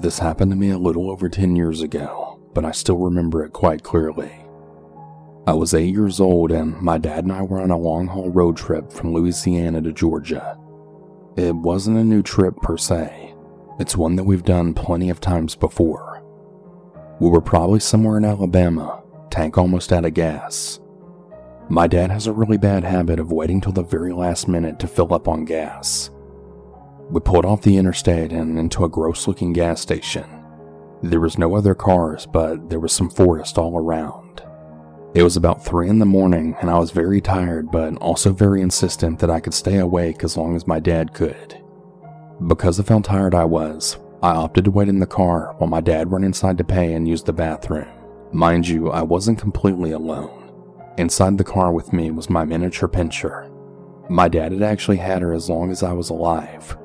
This 0.00 0.18
happened 0.18 0.50
to 0.50 0.56
me 0.56 0.70
a 0.70 0.78
little 0.78 1.08
over 1.08 1.28
10 1.28 1.54
years 1.54 1.80
ago, 1.80 2.40
but 2.52 2.64
I 2.64 2.72
still 2.72 2.98
remember 2.98 3.44
it 3.44 3.52
quite 3.52 3.84
clearly. 3.84 4.32
I 5.46 5.52
was 5.52 5.72
8 5.72 5.94
years 5.94 6.20
old 6.20 6.50
and 6.50 6.76
my 6.82 6.98
dad 6.98 7.24
and 7.24 7.32
I 7.32 7.42
were 7.42 7.60
on 7.60 7.70
a 7.70 7.78
long 7.78 8.08
haul 8.08 8.30
road 8.30 8.56
trip 8.56 8.92
from 8.92 9.12
Louisiana 9.12 9.80
to 9.82 9.92
Georgia. 9.92 10.58
It 11.36 11.54
wasn't 11.54 11.98
a 11.98 12.04
new 12.04 12.22
trip 12.22 12.56
per 12.56 12.76
se, 12.76 13.34
it's 13.78 13.96
one 13.96 14.16
that 14.16 14.24
we've 14.24 14.42
done 14.42 14.74
plenty 14.74 15.10
of 15.10 15.20
times 15.20 15.54
before. 15.54 16.22
We 17.20 17.30
were 17.30 17.40
probably 17.40 17.80
somewhere 17.80 18.18
in 18.18 18.24
Alabama, 18.24 19.00
tank 19.30 19.56
almost 19.56 19.92
out 19.92 20.04
of 20.04 20.14
gas. 20.14 20.80
My 21.68 21.86
dad 21.86 22.10
has 22.10 22.26
a 22.26 22.32
really 22.32 22.58
bad 22.58 22.82
habit 22.82 23.20
of 23.20 23.30
waiting 23.30 23.60
till 23.60 23.72
the 23.72 23.84
very 23.84 24.12
last 24.12 24.48
minute 24.48 24.80
to 24.80 24.88
fill 24.88 25.14
up 25.14 25.28
on 25.28 25.44
gas. 25.44 26.10
We 27.14 27.20
pulled 27.20 27.44
off 27.44 27.62
the 27.62 27.76
interstate 27.76 28.32
and 28.32 28.58
into 28.58 28.84
a 28.84 28.88
gross 28.88 29.28
looking 29.28 29.52
gas 29.52 29.80
station. 29.80 30.24
There 31.00 31.20
was 31.20 31.38
no 31.38 31.54
other 31.54 31.72
cars, 31.72 32.26
but 32.26 32.68
there 32.68 32.80
was 32.80 32.92
some 32.92 33.08
forest 33.08 33.56
all 33.56 33.78
around. 33.78 34.42
It 35.14 35.22
was 35.22 35.36
about 35.36 35.64
3 35.64 35.88
in 35.88 36.00
the 36.00 36.06
morning, 36.06 36.56
and 36.60 36.68
I 36.68 36.76
was 36.76 36.90
very 36.90 37.20
tired, 37.20 37.70
but 37.70 37.96
also 37.98 38.32
very 38.32 38.62
insistent 38.62 39.20
that 39.20 39.30
I 39.30 39.38
could 39.38 39.54
stay 39.54 39.76
awake 39.76 40.24
as 40.24 40.36
long 40.36 40.56
as 40.56 40.66
my 40.66 40.80
dad 40.80 41.14
could. 41.14 41.56
Because 42.48 42.80
of 42.80 42.88
how 42.88 42.98
tired 42.98 43.32
I 43.32 43.44
was, 43.44 43.96
I 44.20 44.30
opted 44.30 44.64
to 44.64 44.72
wait 44.72 44.88
in 44.88 44.98
the 44.98 45.06
car 45.06 45.54
while 45.58 45.70
my 45.70 45.80
dad 45.80 46.10
went 46.10 46.24
inside 46.24 46.58
to 46.58 46.64
pay 46.64 46.94
and 46.94 47.06
use 47.06 47.22
the 47.22 47.32
bathroom. 47.32 47.86
Mind 48.32 48.66
you, 48.66 48.90
I 48.90 49.02
wasn't 49.02 49.38
completely 49.38 49.92
alone. 49.92 50.50
Inside 50.98 51.38
the 51.38 51.44
car 51.44 51.72
with 51.72 51.92
me 51.92 52.10
was 52.10 52.28
my 52.28 52.44
miniature 52.44 52.88
pinscher. 52.88 53.48
My 54.10 54.26
dad 54.26 54.50
had 54.50 54.62
actually 54.62 54.96
had 54.96 55.22
her 55.22 55.32
as 55.32 55.48
long 55.48 55.70
as 55.70 55.84
I 55.84 55.92
was 55.92 56.10
alive, 56.10 56.76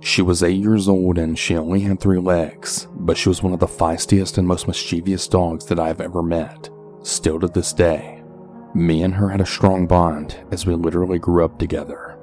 she 0.00 0.22
was 0.22 0.42
eight 0.42 0.60
years 0.60 0.88
old 0.88 1.18
and 1.18 1.38
she 1.38 1.56
only 1.56 1.80
had 1.80 2.00
three 2.00 2.18
legs, 2.18 2.86
but 2.94 3.16
she 3.16 3.28
was 3.28 3.42
one 3.42 3.52
of 3.52 3.58
the 3.58 3.66
feistiest 3.66 4.38
and 4.38 4.46
most 4.46 4.68
mischievous 4.68 5.26
dogs 5.26 5.66
that 5.66 5.78
I 5.78 5.88
have 5.88 6.00
ever 6.00 6.22
met, 6.22 6.70
still 7.02 7.40
to 7.40 7.48
this 7.48 7.72
day. 7.72 8.22
Me 8.74 9.02
and 9.02 9.14
her 9.14 9.28
had 9.28 9.40
a 9.40 9.46
strong 9.46 9.86
bond 9.86 10.36
as 10.52 10.66
we 10.66 10.74
literally 10.74 11.18
grew 11.18 11.44
up 11.44 11.58
together. 11.58 12.16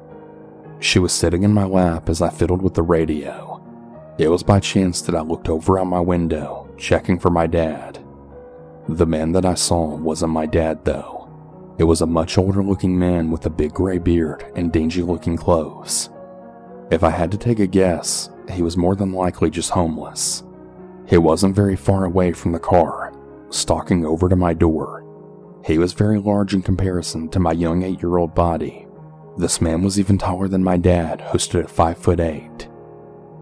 She 0.80 1.00
was 1.00 1.12
sitting 1.12 1.44
in 1.44 1.54
my 1.54 1.66
lap 1.66 2.10
as 2.10 2.22
I 2.22 2.30
fiddled 2.30 2.62
with 2.62 2.76
the 2.76 2.84
radio. 2.84 3.62
It 4.18 4.30
was 4.30 4.44
by 4.44 4.62
chance 4.62 5.02
that 5.02 5.16
I 5.16 5.22
looked 5.22 5.50
over 5.50 5.78
out 5.78 5.88
my 5.88 6.00
window, 6.00 6.70
checking 6.78 7.20
for 7.20 7.30
my 7.30 7.48
dad. 7.48 8.00
The 8.88 9.06
man 9.06 9.34
that 9.34 9.46
I 9.46 9.56
saw 9.56 9.96
wasn't 9.96 10.32
my 10.32 10.46
dad, 10.46 10.86
though. 10.86 11.30
It 11.78 11.84
was 11.84 12.02
a 12.02 12.08
much 12.08 12.38
older 12.38 12.64
looking 12.64 12.98
man 12.98 13.32
with 13.32 13.46
a 13.46 13.50
big 13.50 13.74
gray 13.74 13.98
beard 13.98 14.46
and 14.56 14.72
dingy 14.72 15.02
looking 15.02 15.36
clothes. 15.36 16.10
If 16.92 17.04
I 17.04 17.10
had 17.10 17.32
to 17.32 17.38
take 17.38 17.60
a 17.60 17.68
guess, 17.68 18.30
he 18.52 18.62
was 18.62 18.78
more 18.78 18.96
than 18.96 19.12
likely 19.12 19.50
just 19.50 19.72
homeless. 19.72 20.44
He 21.08 21.18
wasn't 21.18 21.56
very 21.56 21.76
far 21.76 22.06
away 22.06 22.32
from 22.34 22.52
the 22.52 22.60
car, 22.60 23.14
stalking 23.50 24.06
over 24.06 24.30
to 24.30 24.36
my 24.36 24.54
door. 24.54 25.04
He 25.66 25.80
was 25.80 25.94
very 25.94 26.20
large 26.20 26.54
in 26.54 26.62
comparison 26.62 27.30
to 27.30 27.40
my 27.40 27.54
young 27.54 27.84
eight 27.84 28.02
year 28.02 28.18
old 28.18 28.36
body. 28.36 28.88
This 29.38 29.62
man 29.62 29.82
was 29.82 30.00
even 30.00 30.18
taller 30.18 30.48
than 30.48 30.64
my 30.64 30.78
dad, 30.78 31.22
who 31.22 31.40
stood 31.40 31.66
at 31.66 31.72
five 31.72 31.98
foot 31.98 32.20
eight. 32.20 32.70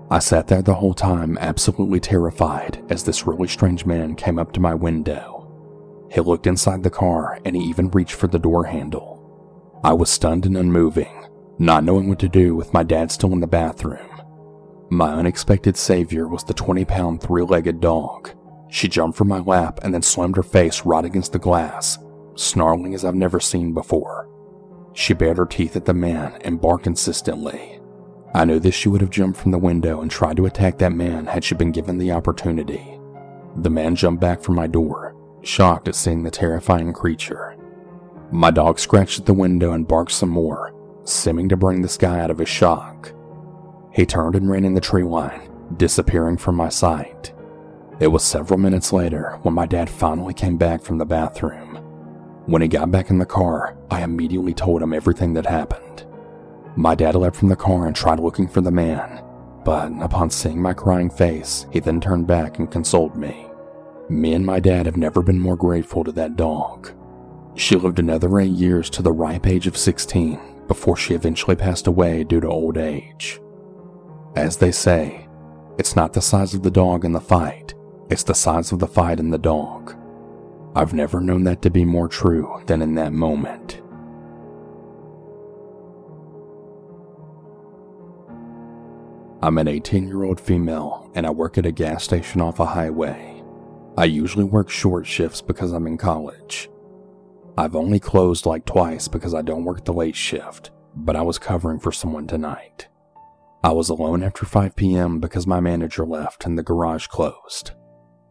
I 0.09 0.19
sat 0.19 0.47
there 0.47 0.61
the 0.61 0.75
whole 0.75 0.93
time, 0.93 1.37
absolutely 1.39 1.99
terrified, 1.99 2.83
as 2.89 3.03
this 3.03 3.27
really 3.27 3.47
strange 3.47 3.85
man 3.85 4.15
came 4.15 4.39
up 4.39 4.53
to 4.53 4.59
my 4.59 4.73
window. 4.73 6.07
He 6.11 6.21
looked 6.21 6.47
inside 6.47 6.83
the 6.83 6.89
car 6.89 7.39
and 7.43 7.55
he 7.55 7.63
even 7.63 7.89
reached 7.89 8.15
for 8.15 8.27
the 8.27 8.39
door 8.39 8.65
handle. 8.65 9.81
I 9.83 9.93
was 9.93 10.09
stunned 10.09 10.45
and 10.45 10.55
unmoving, 10.55 11.22
not 11.59 11.83
knowing 11.83 12.09
what 12.09 12.19
to 12.19 12.29
do 12.29 12.55
with 12.55 12.73
my 12.73 12.83
dad 12.83 13.11
still 13.11 13.33
in 13.33 13.39
the 13.39 13.47
bathroom. 13.47 14.09
My 14.89 15.11
unexpected 15.13 15.77
savior 15.77 16.27
was 16.27 16.43
the 16.43 16.53
20 16.53 16.85
pound 16.85 17.21
three 17.21 17.43
legged 17.43 17.79
dog. 17.79 18.31
She 18.69 18.87
jumped 18.87 19.17
from 19.17 19.27
my 19.27 19.39
lap 19.39 19.79
and 19.83 19.93
then 19.93 20.01
slammed 20.01 20.35
her 20.35 20.43
face 20.43 20.85
right 20.85 21.05
against 21.05 21.31
the 21.31 21.39
glass, 21.39 21.97
snarling 22.35 22.93
as 22.93 23.05
I've 23.05 23.15
never 23.15 23.39
seen 23.39 23.73
before. 23.73 24.29
She 24.93 25.13
bared 25.13 25.37
her 25.37 25.45
teeth 25.45 25.75
at 25.75 25.85
the 25.85 25.93
man 25.93 26.39
and 26.41 26.61
barked 26.61 26.87
insistently. 26.87 27.79
I 28.35 28.45
knew 28.45 28.59
that 28.59 28.71
she 28.71 28.89
would 28.89 29.01
have 29.01 29.09
jumped 29.11 29.39
from 29.39 29.51
the 29.51 29.59
window 29.59 30.01
and 30.01 30.09
tried 30.09 30.37
to 30.37 30.47
attack 30.47 30.79
that 30.79 30.91
man 30.91 31.27
had 31.27 31.43
she 31.43 31.53
been 31.53 31.71
given 31.71 31.97
the 31.97 32.11
opportunity. 32.11 32.99
The 33.57 33.69
man 33.69 33.95
jumped 33.95 34.21
back 34.21 34.41
from 34.41 34.55
my 34.55 34.65
door, 34.65 35.15
shocked 35.43 35.87
at 35.87 35.95
seeing 35.95 36.23
the 36.23 36.31
terrifying 36.31 36.93
creature. 36.93 37.55
My 38.31 38.49
dog 38.49 38.79
scratched 38.79 39.19
at 39.19 39.25
the 39.27 39.33
window 39.33 39.73
and 39.73 39.87
barked 39.87 40.11
some 40.11 40.29
more, 40.29 40.72
seeming 41.05 41.49
to 41.49 41.57
bring 41.57 41.81
this 41.81 41.97
guy 41.97 42.19
out 42.19 42.31
of 42.31 42.37
his 42.37 42.49
shock. 42.49 43.13
He 43.91 44.05
turned 44.05 44.35
and 44.35 44.49
ran 44.49 44.65
in 44.65 44.73
the 44.73 44.81
tree 44.81 45.03
line, 45.03 45.51
disappearing 45.77 46.37
from 46.37 46.55
my 46.55 46.69
sight. 46.69 47.33
It 47.99 48.07
was 48.07 48.23
several 48.23 48.59
minutes 48.59 48.91
later 48.91 49.37
when 49.43 49.53
my 49.53 49.65
dad 49.65 49.89
finally 49.89 50.33
came 50.33 50.57
back 50.57 50.81
from 50.81 50.97
the 50.97 51.05
bathroom. 51.05 51.75
When 52.45 52.61
he 52.61 52.67
got 52.67 52.91
back 52.91 53.09
in 53.09 53.19
the 53.19 53.25
car, 53.25 53.77
I 53.91 54.03
immediately 54.03 54.53
told 54.53 54.81
him 54.81 54.93
everything 54.93 55.33
that 55.33 55.45
happened. 55.45 56.05
My 56.75 56.95
dad 56.95 57.15
leapt 57.15 57.35
from 57.35 57.49
the 57.49 57.55
car 57.55 57.85
and 57.85 57.95
tried 57.95 58.19
looking 58.19 58.47
for 58.47 58.61
the 58.61 58.71
man, 58.71 59.23
but 59.63 59.91
upon 60.01 60.31
seeing 60.31 60.61
my 60.61 60.73
crying 60.73 61.09
face, 61.09 61.67
he 61.71 61.79
then 61.79 62.01
turned 62.01 62.27
back 62.27 62.57
and 62.57 62.71
consoled 62.71 63.15
me. 63.15 63.47
Me 64.09 64.33
and 64.33 64.45
my 64.45 64.59
dad 64.59 64.85
have 64.85 64.97
never 64.97 65.21
been 65.21 65.39
more 65.39 65.55
grateful 65.55 66.03
to 66.03 66.11
that 66.13 66.35
dog. 66.35 66.91
She 67.55 67.75
lived 67.75 67.99
another 67.99 68.39
eight 68.39 68.51
years 68.51 68.89
to 68.91 69.01
the 69.01 69.11
ripe 69.11 69.45
age 69.45 69.67
of 69.67 69.77
16 69.77 70.52
before 70.67 70.97
she 70.97 71.13
eventually 71.13 71.55
passed 71.55 71.87
away 71.87 72.23
due 72.23 72.39
to 72.39 72.47
old 72.47 72.77
age. 72.77 73.39
As 74.35 74.57
they 74.57 74.71
say, 74.71 75.27
it's 75.77 75.95
not 75.95 76.13
the 76.13 76.21
size 76.21 76.53
of 76.53 76.63
the 76.63 76.71
dog 76.71 77.05
in 77.05 77.11
the 77.11 77.21
fight, 77.21 77.73
it's 78.09 78.23
the 78.23 78.33
size 78.33 78.71
of 78.71 78.79
the 78.79 78.87
fight 78.87 79.19
in 79.19 79.29
the 79.29 79.37
dog. 79.37 79.95
I've 80.75 80.93
never 80.93 81.21
known 81.21 81.43
that 81.43 81.61
to 81.63 81.69
be 81.69 81.85
more 81.85 82.07
true 82.07 82.63
than 82.65 82.81
in 82.81 82.95
that 82.95 83.13
moment. 83.13 83.81
I'm 89.43 89.57
an 89.57 89.67
18 89.67 90.07
year 90.07 90.23
old 90.23 90.39
female 90.39 91.11
and 91.15 91.27
I 91.27 91.29
work 91.29 91.57
at 91.57 91.65
a 91.65 91.71
gas 91.71 92.03
station 92.03 92.39
off 92.39 92.59
a 92.59 92.65
highway. 92.65 93.43
I 93.97 94.05
usually 94.05 94.45
work 94.45 94.69
short 94.69 95.05
shifts 95.05 95.41
because 95.41 95.73
I'm 95.73 95.85
in 95.85 95.97
college. 95.97 96.69
I've 97.55 97.75
only 97.75 97.99
closed 97.99 98.47
like 98.47 98.65
twice 98.65 99.07
because 99.07 99.35
I 99.35 99.43
don't 99.43 99.63
work 99.63 99.85
the 99.85 99.93
late 99.93 100.15
shift, 100.15 100.71
but 100.95 101.15
I 101.15 101.21
was 101.21 101.37
covering 101.37 101.79
for 101.79 101.91
someone 101.91 102.25
tonight. 102.25 102.87
I 103.63 103.71
was 103.71 103.89
alone 103.89 104.23
after 104.23 104.45
5 104.45 104.75
p.m. 104.75 105.19
because 105.19 105.45
my 105.45 105.59
manager 105.59 106.05
left 106.05 106.45
and 106.45 106.57
the 106.57 106.63
garage 106.63 107.07
closed. 107.07 107.71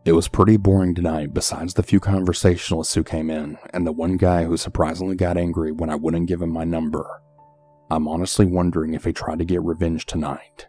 It 0.04 0.12
was 0.12 0.26
pretty 0.26 0.56
boring 0.56 0.96
tonight, 0.96 1.32
besides 1.32 1.74
the 1.74 1.84
few 1.84 2.00
conversationalists 2.00 2.94
who 2.94 3.04
came 3.04 3.30
in 3.30 3.56
and 3.72 3.86
the 3.86 3.92
one 3.92 4.16
guy 4.16 4.44
who 4.44 4.56
surprisingly 4.56 5.14
got 5.14 5.36
angry 5.36 5.70
when 5.70 5.88
I 5.88 5.94
wouldn't 5.94 6.26
give 6.26 6.42
him 6.42 6.50
my 6.50 6.64
number. 6.64 7.22
I'm 7.88 8.08
honestly 8.08 8.44
wondering 8.44 8.94
if 8.94 9.04
he 9.04 9.12
tried 9.12 9.38
to 9.38 9.44
get 9.44 9.62
revenge 9.62 10.06
tonight. 10.06 10.66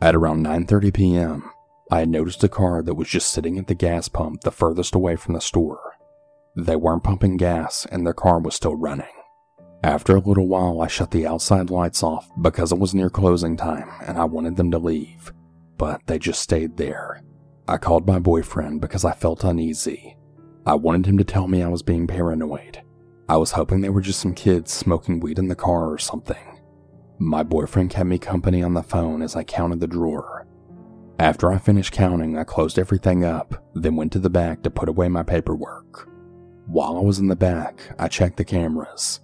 At 0.00 0.14
around 0.14 0.44
9:30 0.44 0.94
p.m., 0.94 1.50
I 1.90 2.00
had 2.00 2.08
noticed 2.08 2.42
a 2.42 2.48
car 2.48 2.82
that 2.82 2.94
was 2.94 3.08
just 3.08 3.30
sitting 3.30 3.58
at 3.58 3.66
the 3.66 3.74
gas 3.74 4.08
pump 4.08 4.40
the 4.40 4.50
furthest 4.50 4.94
away 4.94 5.16
from 5.16 5.34
the 5.34 5.40
store. 5.40 5.93
They 6.56 6.76
weren't 6.76 7.02
pumping 7.02 7.36
gas 7.36 7.84
and 7.90 8.06
their 8.06 8.14
car 8.14 8.38
was 8.38 8.54
still 8.54 8.76
running. 8.76 9.06
After 9.82 10.16
a 10.16 10.20
little 10.20 10.46
while, 10.46 10.80
I 10.80 10.86
shut 10.86 11.10
the 11.10 11.26
outside 11.26 11.68
lights 11.68 12.02
off 12.02 12.30
because 12.40 12.70
it 12.70 12.78
was 12.78 12.94
near 12.94 13.10
closing 13.10 13.56
time 13.56 13.90
and 14.06 14.16
I 14.16 14.24
wanted 14.24 14.56
them 14.56 14.70
to 14.70 14.78
leave, 14.78 15.32
but 15.76 16.00
they 16.06 16.18
just 16.18 16.40
stayed 16.40 16.76
there. 16.76 17.22
I 17.66 17.76
called 17.76 18.06
my 18.06 18.18
boyfriend 18.18 18.80
because 18.80 19.04
I 19.04 19.12
felt 19.12 19.42
uneasy. 19.42 20.16
I 20.64 20.74
wanted 20.74 21.06
him 21.06 21.18
to 21.18 21.24
tell 21.24 21.48
me 21.48 21.62
I 21.62 21.68
was 21.68 21.82
being 21.82 22.06
paranoid. 22.06 22.82
I 23.28 23.36
was 23.36 23.52
hoping 23.52 23.80
they 23.80 23.90
were 23.90 24.00
just 24.00 24.20
some 24.20 24.34
kids 24.34 24.72
smoking 24.72 25.18
weed 25.18 25.38
in 25.38 25.48
the 25.48 25.56
car 25.56 25.90
or 25.90 25.98
something. 25.98 26.60
My 27.18 27.42
boyfriend 27.42 27.90
kept 27.90 28.06
me 28.06 28.18
company 28.18 28.62
on 28.62 28.74
the 28.74 28.82
phone 28.82 29.22
as 29.22 29.34
I 29.34 29.42
counted 29.42 29.80
the 29.80 29.86
drawer. 29.86 30.46
After 31.18 31.52
I 31.52 31.58
finished 31.58 31.92
counting, 31.92 32.38
I 32.38 32.44
closed 32.44 32.78
everything 32.78 33.24
up, 33.24 33.62
then 33.74 33.96
went 33.96 34.12
to 34.12 34.18
the 34.18 34.30
back 34.30 34.62
to 34.62 34.70
put 34.70 34.88
away 34.88 35.08
my 35.08 35.22
paperwork. 35.22 36.08
While 36.66 36.96
I 36.96 37.00
was 37.00 37.18
in 37.18 37.28
the 37.28 37.36
back, 37.36 37.94
I 37.98 38.08
checked 38.08 38.38
the 38.38 38.44
cameras. 38.44 39.20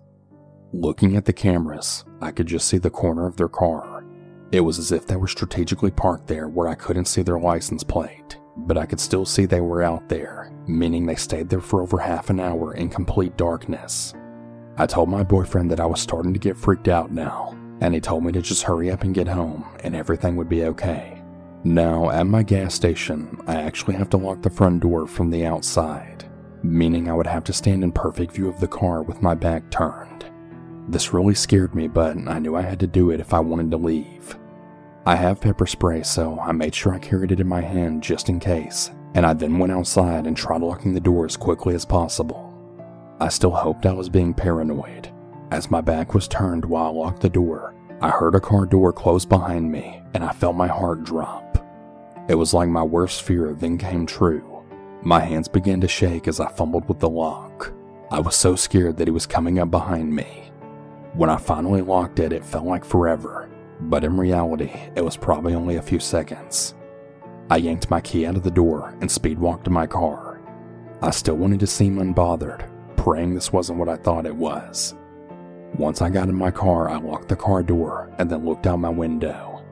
Looking 0.75 1.17
at 1.17 1.25
the 1.25 1.33
cameras, 1.33 2.05
I 2.21 2.33
could 2.33 2.47
just 2.47 2.69
see 2.69 2.77
the 2.77 2.91
corner 2.91 3.27
of 3.27 3.37
their 3.37 3.49
car. 3.49 4.05
It 4.53 4.61
was 4.61 4.79
as 4.79 4.93
if 4.93 5.07
they 5.07 5.17
were 5.17 5.27
strategically 5.27 5.91
parked 5.91 6.27
there 6.27 6.49
where 6.49 6.69
I 6.69 6.75
couldn't 6.75 7.07
see 7.07 7.23
their 7.23 7.39
license 7.39 7.83
plate, 7.83 8.37
but 8.59 8.77
I 8.77 8.85
could 8.85 9.01
still 9.01 9.25
see 9.25 9.47
they 9.47 9.63
were 9.63 9.83
out 9.83 10.07
there, 10.11 10.53
meaning 10.67 11.07
they 11.07 11.15
stayed 11.15 11.49
there 11.49 11.63
for 11.63 11.81
over 11.81 11.99
half 11.99 12.29
an 12.29 12.41
hour 12.41 12.75
in 12.75 12.91
complete 12.91 13.39
darkness. 13.39 14.13
I 14.77 14.85
told 14.85 15.09
my 15.09 15.23
boyfriend 15.23 15.71
that 15.71 15.81
I 15.81 15.87
was 15.87 16.01
starting 16.01 16.35
to 16.35 16.39
get 16.39 16.59
freaked 16.59 16.89
out 16.89 17.11
now, 17.11 17.57
and 17.81 17.95
he 17.95 18.01
told 18.01 18.23
me 18.23 18.33
to 18.33 18.43
just 18.43 18.65
hurry 18.65 18.91
up 18.91 19.03
and 19.03 19.15
get 19.15 19.29
home 19.29 19.65
and 19.83 19.97
everything 19.97 20.37
would 20.37 20.51
be 20.51 20.65
okay. 20.65 21.23
Now, 21.65 22.11
at 22.11 22.27
my 22.27 22.43
gas 22.43 22.75
station, 22.75 23.41
I 23.47 23.55
actually 23.63 23.95
have 23.95 24.11
to 24.11 24.19
lock 24.19 24.43
the 24.43 24.51
front 24.51 24.83
door 24.83 25.07
from 25.07 25.31
the 25.31 25.47
outside 25.47 26.30
meaning 26.63 27.09
I 27.09 27.15
would 27.15 27.27
have 27.27 27.45
to 27.45 27.53
stand 27.53 27.85
in 27.85 27.93
perfect 27.93 28.33
view 28.33 28.49
of 28.49 28.61
the 28.61 28.69
car 28.69 29.03
with 29.03 29.23
my 29.23 29.35
back 29.35 29.71
turned. 29.71 30.25
This 30.89 31.13
really 31.13 31.35
scared 31.35 31.75
me, 31.75 31.89
but 31.89 32.17
I 32.29 32.39
knew 32.39 32.57
I 32.57 32.63
had 32.63 32.81
to 32.81 32.87
do 32.87 33.11
it 33.11 33.21
if 33.21 33.33
I 33.33 33.41
wanted 33.41 33.71
to 33.71 33.77
leave. 33.77 34.37
I 35.07 35.17
have 35.17 35.41
pepper 35.41 35.67
spray, 35.67 36.03
so 36.03 36.39
I 36.41 36.53
made 36.53 36.75
sure 36.75 36.93
I 36.93 36.99
carried 36.99 37.33
it 37.33 37.41
in 37.41 37.49
my 37.49 37.61
hand 37.61 38.03
just 38.03 38.29
in 38.29 38.41
case, 38.41 38.91
and 39.15 39.25
I 39.25 39.33
then 39.33 39.59
went 39.59 39.73
outside 39.73 40.27
and 40.27 40.37
tried 40.37 40.61
locking 40.61 40.93
the 40.93 41.01
door 41.01 41.25
as 41.25 41.37
quickly 41.37 41.75
as 41.75 41.85
possible. 41.85 42.47
I 43.21 43.29
still 43.29 43.51
hoped 43.51 43.87
I 43.87 43.93
was 43.93 44.09
being 44.09 44.35
paranoid. 44.35 45.11
As 45.51 45.71
my 45.71 45.81
back 45.81 46.15
was 46.15 46.29
turned 46.29 46.65
while 46.65 46.87
I 46.87 46.89
locked 46.89 47.23
the 47.23 47.29
door, 47.29 47.75
I 48.01 48.09
heard 48.09 48.35
a 48.35 48.41
car 48.41 48.65
door 48.65 48.93
close 48.93 49.27
behind 49.27 49.71
me 49.71 50.01
and 50.15 50.25
I 50.25 50.33
felt 50.33 50.57
my 50.57 50.69
heart 50.69 51.05
drop. 51.05 51.59
It 52.29 52.35
was 52.35 52.55
like 52.55 52.69
my 52.69 52.83
worst 52.83 53.23
fear 53.23 53.53
then 53.53 53.77
came 53.77 54.07
true. 54.07 54.50
My 55.03 55.21
hands 55.21 55.49
began 55.49 55.81
to 55.81 55.89
shake 55.89 56.29
as 56.29 56.41
I 56.41 56.51
fumbled 56.51 56.87
with 56.87 56.99
the 56.99 57.09
lock. 57.09 57.73
I 58.11 58.21
was 58.21 58.37
so 58.37 58.55
scared 58.55 58.99
that 58.99 59.09
he 59.09 59.13
was 59.13 59.25
coming 59.27 59.59
up 59.59 59.71
behind 59.71 60.15
me. 60.15 60.53
When 61.15 61.31
I 61.31 61.39
finally 61.39 61.81
locked 61.81 62.19
it, 62.19 62.35
it 62.35 62.45
felt 62.45 62.67
like 62.67 62.85
forever, 62.85 63.49
but 63.81 64.05
in 64.05 64.19
reality, 64.19 64.73
it 64.95 65.03
was 65.03 65.17
probably 65.17 65.55
only 65.55 65.77
a 65.77 65.83
few 65.83 66.01
seconds. 66.01 66.75
I 67.49 67.57
yanked 67.57 67.91
my 67.91 68.03
key 68.03 68.27
out 68.27 68.37
of 68.37 68.43
the 68.43 68.51
door 68.51 68.95
and 69.01 69.11
speed 69.11 69.39
walked 69.39 69.65
to 69.65 69.71
my 69.71 69.87
car. 69.87 70.43
I 71.01 71.11
still 71.13 71.37
wanted 71.37 71.61
to 71.61 71.67
seem 71.67 71.97
unbothered, 71.97 72.69
praying 72.99 73.35
this 73.35 73.55
wasn't 73.55 73.79
what 73.79 73.89
I 73.89 73.97
thought 73.97 74.27
it 74.27 74.37
was. 74.37 74.95
Once 75.79 76.03
I 76.03 76.11
got 76.11 76.29
in 76.29 76.35
my 76.35 76.51
car, 76.51 76.91
I 76.91 76.99
locked 76.99 77.29
the 77.29 77.37
car 77.37 77.63
door 77.63 78.13
and 78.19 78.29
then 78.29 78.45
looked 78.45 78.67
out 78.67 78.77
my 78.77 78.91
window. 78.91 79.65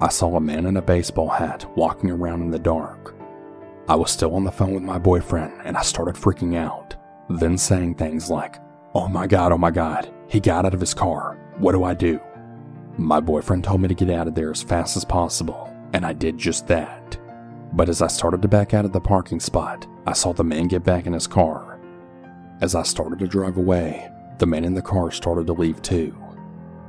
I 0.00 0.10
saw 0.10 0.36
a 0.36 0.40
man 0.40 0.64
in 0.66 0.76
a 0.76 0.82
baseball 0.82 1.28
hat 1.28 1.66
walking 1.76 2.10
around 2.10 2.42
in 2.42 2.52
the 2.52 2.58
dark. 2.58 3.15
I 3.88 3.94
was 3.94 4.10
still 4.10 4.34
on 4.34 4.44
the 4.44 4.52
phone 4.52 4.74
with 4.74 4.82
my 4.82 4.98
boyfriend 4.98 5.60
and 5.64 5.76
I 5.76 5.82
started 5.82 6.14
freaking 6.14 6.56
out, 6.56 6.96
then 7.28 7.56
saying 7.56 7.94
things 7.94 8.30
like, 8.30 8.58
Oh 8.94 9.08
my 9.08 9.26
god, 9.26 9.52
oh 9.52 9.58
my 9.58 9.70
god, 9.70 10.12
he 10.28 10.40
got 10.40 10.64
out 10.64 10.74
of 10.74 10.80
his 10.80 10.94
car. 10.94 11.38
What 11.58 11.72
do 11.72 11.84
I 11.84 11.94
do? 11.94 12.20
My 12.98 13.20
boyfriend 13.20 13.64
told 13.64 13.80
me 13.80 13.88
to 13.88 13.94
get 13.94 14.10
out 14.10 14.26
of 14.26 14.34
there 14.34 14.50
as 14.50 14.62
fast 14.62 14.96
as 14.96 15.04
possible, 15.04 15.72
and 15.92 16.04
I 16.04 16.12
did 16.12 16.38
just 16.38 16.66
that. 16.68 17.18
But 17.72 17.88
as 17.88 18.00
I 18.00 18.06
started 18.06 18.42
to 18.42 18.48
back 18.48 18.74
out 18.74 18.84
of 18.84 18.92
the 18.92 19.00
parking 19.00 19.40
spot, 19.40 19.86
I 20.06 20.14
saw 20.14 20.32
the 20.32 20.44
man 20.44 20.68
get 20.68 20.82
back 20.82 21.06
in 21.06 21.12
his 21.12 21.26
car 21.26 21.76
as 22.60 22.74
I 22.74 22.82
started 22.82 23.18
to 23.18 23.26
drive 23.26 23.58
away, 23.58 24.10
the 24.38 24.46
man 24.46 24.64
in 24.64 24.74
the 24.74 24.82
car 24.82 25.10
started 25.10 25.46
to 25.46 25.52
leave 25.52 25.82
too. 25.82 26.16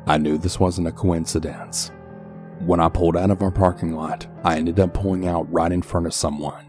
I 0.06 0.18
knew 0.18 0.38
this 0.38 0.60
wasn't 0.60 0.88
a 0.88 0.94
coincidence. 0.94 1.92
When 2.60 2.80
I 2.80 2.88
pulled 2.88 3.18
out 3.18 3.32
of 3.32 3.42
our 3.42 3.52
parking 3.52 3.94
lot, 3.94 4.26
I 4.46 4.58
ended 4.58 4.80
up 4.80 4.94
pulling 4.94 5.28
out 5.28 5.52
right 5.52 5.72
in 5.72 5.82
front 5.82 6.06
of 6.06 6.14
someone. 6.14 6.66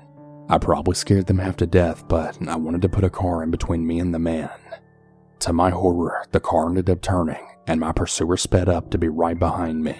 I 0.50 0.56
probably 0.58 0.94
scared 0.94 1.26
them 1.26 1.38
half 1.38 1.56
to 1.58 1.66
death, 1.66 2.08
but 2.08 2.38
I 2.48 2.56
wanted 2.56 2.80
to 2.82 2.88
put 2.88 3.04
a 3.04 3.10
car 3.10 3.42
in 3.42 3.50
between 3.50 3.86
me 3.86 3.98
and 4.00 4.14
the 4.14 4.18
man. 4.18 4.50
To 5.40 5.52
my 5.52 5.70
horror, 5.70 6.24
the 6.32 6.40
car 6.40 6.68
ended 6.68 6.88
up 6.88 7.02
turning, 7.02 7.46
and 7.66 7.78
my 7.78 7.92
pursuer 7.92 8.36
sped 8.38 8.68
up 8.68 8.90
to 8.90 8.98
be 8.98 9.08
right 9.08 9.38
behind 9.38 9.84
me. 9.84 9.96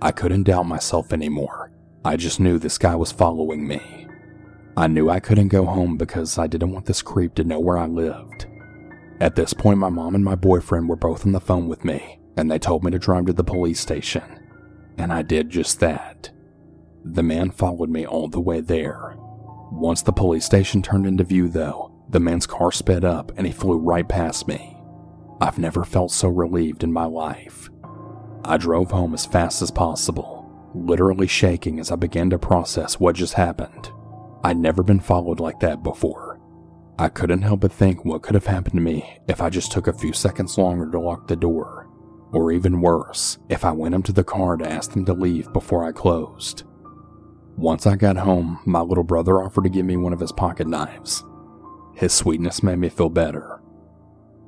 I 0.00 0.12
couldn't 0.12 0.44
doubt 0.44 0.66
myself 0.66 1.12
anymore. 1.12 1.72
I 2.04 2.16
just 2.16 2.40
knew 2.40 2.58
this 2.58 2.78
guy 2.78 2.96
was 2.96 3.12
following 3.12 3.66
me. 3.66 4.06
I 4.78 4.86
knew 4.86 5.10
I 5.10 5.20
couldn't 5.20 5.48
go 5.48 5.66
home 5.66 5.96
because 5.96 6.38
I 6.38 6.46
didn't 6.46 6.72
want 6.72 6.86
this 6.86 7.02
creep 7.02 7.34
to 7.34 7.44
know 7.44 7.60
where 7.60 7.78
I 7.78 7.86
lived. 7.86 8.46
At 9.20 9.34
this 9.34 9.52
point, 9.52 9.78
my 9.78 9.88
mom 9.90 10.14
and 10.14 10.24
my 10.24 10.34
boyfriend 10.34 10.88
were 10.88 10.96
both 10.96 11.26
on 11.26 11.32
the 11.32 11.40
phone 11.40 11.68
with 11.68 11.84
me, 11.84 12.18
and 12.36 12.50
they 12.50 12.58
told 12.58 12.82
me 12.82 12.90
to 12.92 12.98
drive 12.98 13.26
to 13.26 13.32
the 13.34 13.44
police 13.44 13.80
station. 13.80 14.22
And 14.96 15.12
I 15.12 15.22
did 15.22 15.50
just 15.50 15.80
that. 15.80 16.30
The 17.04 17.22
man 17.22 17.50
followed 17.50 17.90
me 17.90 18.06
all 18.06 18.28
the 18.28 18.40
way 18.40 18.60
there. 18.60 19.16
Once 19.70 20.02
the 20.02 20.12
police 20.12 20.44
station 20.44 20.80
turned 20.80 21.06
into 21.06 21.24
view, 21.24 21.48
though, 21.48 21.92
the 22.08 22.20
man's 22.20 22.46
car 22.46 22.70
sped 22.70 23.04
up 23.04 23.32
and 23.36 23.46
he 23.46 23.52
flew 23.52 23.78
right 23.78 24.08
past 24.08 24.46
me. 24.46 24.76
I've 25.40 25.58
never 25.58 25.84
felt 25.84 26.12
so 26.12 26.28
relieved 26.28 26.84
in 26.84 26.92
my 26.92 27.04
life. 27.04 27.68
I 28.44 28.56
drove 28.56 28.90
home 28.90 29.12
as 29.12 29.26
fast 29.26 29.60
as 29.60 29.70
possible, 29.70 30.70
literally 30.74 31.26
shaking 31.26 31.80
as 31.80 31.90
I 31.90 31.96
began 31.96 32.30
to 32.30 32.38
process 32.38 33.00
what 33.00 33.16
just 33.16 33.34
happened. 33.34 33.90
I'd 34.44 34.56
never 34.56 34.82
been 34.82 35.00
followed 35.00 35.40
like 35.40 35.58
that 35.60 35.82
before. 35.82 36.40
I 36.98 37.08
couldn't 37.08 37.42
help 37.42 37.60
but 37.60 37.72
think 37.72 38.04
what 38.04 38.22
could 38.22 38.34
have 38.34 38.46
happened 38.46 38.76
to 38.76 38.80
me 38.80 39.18
if 39.28 39.42
I 39.42 39.50
just 39.50 39.72
took 39.72 39.88
a 39.88 39.92
few 39.92 40.12
seconds 40.12 40.56
longer 40.56 40.90
to 40.92 41.00
lock 41.00 41.26
the 41.26 41.36
door. 41.36 41.88
Or 42.32 42.52
even 42.52 42.80
worse, 42.80 43.38
if 43.48 43.64
I 43.64 43.72
went 43.72 43.94
up 43.94 44.04
to 44.04 44.12
the 44.12 44.24
car 44.24 44.56
to 44.56 44.70
ask 44.70 44.92
them 44.92 45.04
to 45.06 45.12
leave 45.12 45.52
before 45.52 45.84
I 45.84 45.92
closed. 45.92 46.62
Once 47.56 47.86
I 47.86 47.96
got 47.96 48.16
home, 48.16 48.60
my 48.64 48.80
little 48.80 49.04
brother 49.04 49.42
offered 49.42 49.64
to 49.64 49.70
give 49.70 49.86
me 49.86 49.96
one 49.96 50.12
of 50.12 50.20
his 50.20 50.32
pocket 50.32 50.66
knives. 50.66 51.24
His 51.94 52.12
sweetness 52.12 52.62
made 52.62 52.78
me 52.78 52.88
feel 52.88 53.08
better. 53.08 53.60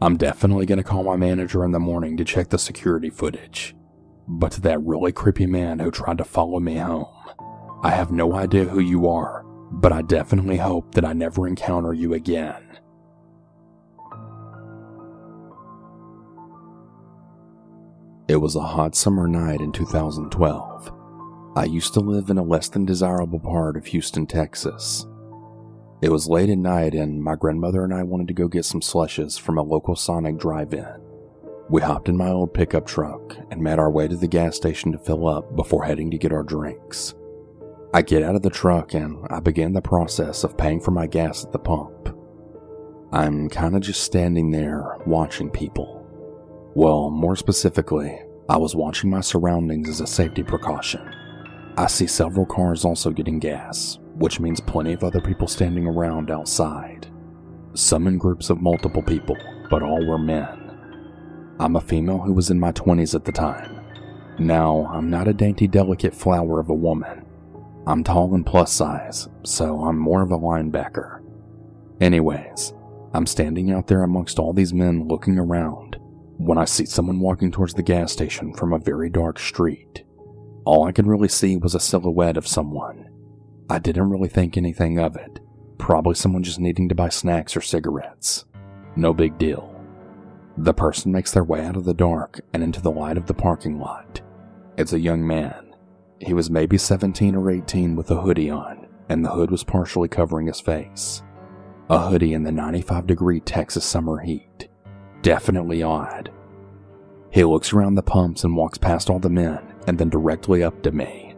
I'm 0.01 0.17
definitely 0.17 0.67
going 0.67 0.79
to 0.79 0.85
call 0.85 1.03
my 1.03 1.17
manager 1.17 1.65
in 1.65 1.73
the 1.73 1.81
morning 1.81 2.17
to 2.19 2.25
check 2.25 2.51
the 2.51 2.59
security 2.59 3.11
footage. 3.11 3.75
But 4.29 4.53
to 4.53 4.61
that 4.63 4.83
really 4.83 5.11
creepy 5.11 5.47
man 5.47 5.79
who 5.79 5.91
tried 5.91 6.19
to 6.19 6.25
follow 6.25 6.61
me 6.61 6.77
home, 6.77 7.07
I 7.83 7.91
have 7.91 8.13
no 8.13 8.35
idea 8.35 8.67
who 8.67 8.81
you 8.81 9.09
are 9.09 9.45
but 9.71 9.93
I 9.93 10.03
definitely 10.03 10.57
hope 10.57 10.95
that 10.95 11.05
I 11.05 11.13
never 11.13 11.47
encounter 11.47 11.93
you 11.93 12.15
again. 12.15 12.65
It 18.29 18.37
was 18.37 18.57
a 18.57 18.61
hot 18.61 18.95
summer 18.95 19.27
night 19.27 19.61
in 19.61 19.73
2012. 19.73 20.93
I 21.59 21.65
used 21.65 21.93
to 21.95 22.01
live 22.01 22.31
in 22.31 22.39
a 22.39 22.43
less 22.45 22.69
than 22.69 22.85
desirable 22.85 23.41
part 23.41 23.77
of 23.77 23.87
Houston, 23.87 24.29
Texas. 24.29 25.05
It 26.01 26.13
was 26.13 26.29
late 26.29 26.51
at 26.51 26.59
night, 26.59 26.95
and 26.95 27.21
my 27.21 27.35
grandmother 27.35 27.83
and 27.83 27.93
I 27.93 28.05
wanted 28.05 28.29
to 28.29 28.35
go 28.35 28.47
get 28.47 28.65
some 28.65 28.81
slushes 28.81 29.37
from 29.37 29.59
a 29.59 29.63
local 29.63 29.97
Sonic 29.97 30.39
drive 30.39 30.73
in. 30.73 30.87
We 31.69 31.83
hopped 31.83 32.09
in 32.09 32.17
my 32.17 32.29
old 32.29 32.55
pickup 32.55 32.87
truck 32.87 33.37
and 33.51 33.61
made 33.61 33.81
our 33.81 33.91
way 33.91 34.07
to 34.07 34.15
the 34.15 34.29
gas 34.29 34.55
station 34.55 34.93
to 34.93 34.99
fill 34.99 35.27
up 35.27 35.57
before 35.57 35.83
heading 35.83 36.13
to 36.13 36.17
get 36.17 36.31
our 36.31 36.45
drinks. 36.45 37.17
I 37.93 38.03
get 38.03 38.23
out 38.23 38.37
of 38.37 38.43
the 38.43 38.51
truck 38.51 38.95
and 38.95 39.27
I 39.29 39.41
begin 39.41 39.73
the 39.73 39.83
process 39.83 40.45
of 40.45 40.57
paying 40.57 40.81
for 40.81 40.93
my 40.93 41.09
gas 41.09 41.45
at 41.45 41.51
the 41.51 41.59
pump. 41.59 42.17
I'm 43.11 43.49
kind 43.49 43.75
of 43.75 43.83
just 43.83 44.05
standing 44.05 44.53
there 44.53 44.97
watching 45.07 45.51
people. 45.51 46.07
Well, 46.77 47.11
more 47.11 47.35
specifically, 47.35 48.17
I 48.49 48.59
was 48.59 48.77
watching 48.77 49.11
my 49.11 49.23
surroundings 49.23 49.89
as 49.89 50.01
a 50.01 50.07
safety 50.07 50.45
precaution. 50.45 51.13
I 51.79 51.87
see 51.87 52.09
several 52.09 52.45
cars 52.45 52.85
also 52.85 53.13
getting 53.13 53.39
gas, 53.39 54.01
which 54.17 54.41
means 54.41 54.59
plenty 54.59 54.95
of 54.95 55.05
other 55.05 55.21
people 55.21 55.47
standing 55.47 55.87
around 55.87 56.29
outside. 56.29 57.07
Some 57.75 58.09
in 58.09 58.19
groups 58.19 58.51
of 58.51 58.61
multiple 58.61 59.01
people, 59.01 59.37
but 59.71 59.85
all 59.85 60.05
were 60.05 60.19
men. 60.19 61.57
I'm 61.61 61.77
a 61.77 61.81
female 61.81 62.19
who 62.19 62.33
was 62.33 62.51
in 62.51 62.59
my 62.59 62.73
20s 62.73 63.15
at 63.15 63.25
the 63.25 63.31
time. 63.31 63.81
Now, 64.41 64.91
I'm 64.93 65.09
not 65.09 65.29
a 65.29 65.33
dainty, 65.33 65.69
delicate 65.69 66.17
flower 66.17 66.59
of 66.59 66.69
a 66.69 66.75
woman, 66.75 67.25
I'm 67.87 68.03
tall 68.03 68.35
and 68.35 68.45
plus 68.45 68.73
size, 68.73 69.29
so 69.45 69.85
I'm 69.85 69.99
more 69.99 70.23
of 70.23 70.33
a 70.33 70.37
linebacker. 70.37 71.23
Anyways, 72.01 72.75
I'm 73.15 73.27
standing 73.27 73.71
out 73.71 73.87
there 73.87 74.03
amongst 74.03 74.41
all 74.41 74.53
these 74.53 74.75
men 74.75 75.07
looking 75.07 75.39
around 75.39 75.97
when 76.39 76.59
I 76.59 76.65
see 76.65 76.87
someone 76.87 77.21
walking 77.21 77.53
towards 77.53 77.75
the 77.75 77.85
gas 77.85 78.11
station 78.11 78.53
from 78.53 78.73
a 78.73 78.81
very 78.81 79.09
dark 79.09 79.39
street. 79.39 80.03
All 80.69 80.85
I 80.85 80.93
could 80.93 81.07
really 81.07 81.29
see 81.29 81.57
was 81.57 81.75
a 81.75 81.81
silhouette 81.81 82.37
of 82.37 82.47
someone. 82.47 83.09
I 83.71 83.79
didn't 83.79 84.11
really 84.11 84.29
think 84.29 84.55
anything 84.55 84.99
of 84.99 85.17
it. 85.17 85.41
Probably 85.79 86.15
someone 86.15 86.43
just 86.43 86.61
needing 86.61 86.91
to 86.91 86.95
buy 86.95 87.09
snacks 87.09 87.57
or 87.57 87.63
cigarettes. 87.63 88.45
No 88.95 89.15
big 89.15 89.39
deal. 89.39 89.75
The 90.59 90.75
person 90.75 91.11
makes 91.11 91.33
their 91.33 91.43
way 91.43 91.65
out 91.65 91.79
of 91.79 91.87
the 91.87 91.95
dark 91.95 92.43
and 92.53 92.63
into 92.63 92.83
the 92.83 92.91
light 92.91 93.17
of 93.17 93.25
the 93.25 93.33
parking 93.33 93.81
lot. 93.81 94.21
It's 94.77 94.93
a 94.93 95.01
young 95.01 95.27
man. 95.27 95.75
He 96.21 96.35
was 96.35 96.51
maybe 96.51 96.77
17 96.77 97.35
or 97.35 97.51
18 97.51 97.97
with 97.97 98.11
a 98.11 98.21
hoodie 98.21 98.51
on, 98.51 98.89
and 99.09 99.25
the 99.25 99.31
hood 99.31 99.51
was 99.51 99.65
partially 99.65 100.09
covering 100.09 100.49
his 100.49 100.61
face. 100.61 101.23
A 101.89 102.11
hoodie 102.11 102.35
in 102.35 102.43
the 102.43 102.53
95 102.53 103.07
degree 103.07 103.41
Texas 103.41 103.87
summer 103.87 104.19
heat. 104.19 104.69
Definitely 105.23 105.83
odd. 105.83 106.31
He 107.31 107.43
looks 107.43 107.73
around 107.73 107.95
the 107.95 108.03
pumps 108.03 108.45
and 108.45 108.55
walks 108.55 108.77
past 108.77 109.09
all 109.09 109.19
the 109.19 109.31
men 109.31 109.68
and 109.89 109.99
then 109.99 110.09
directly 110.09 110.63
up 110.63 110.83
to 110.83 110.93
me. 110.93 111.35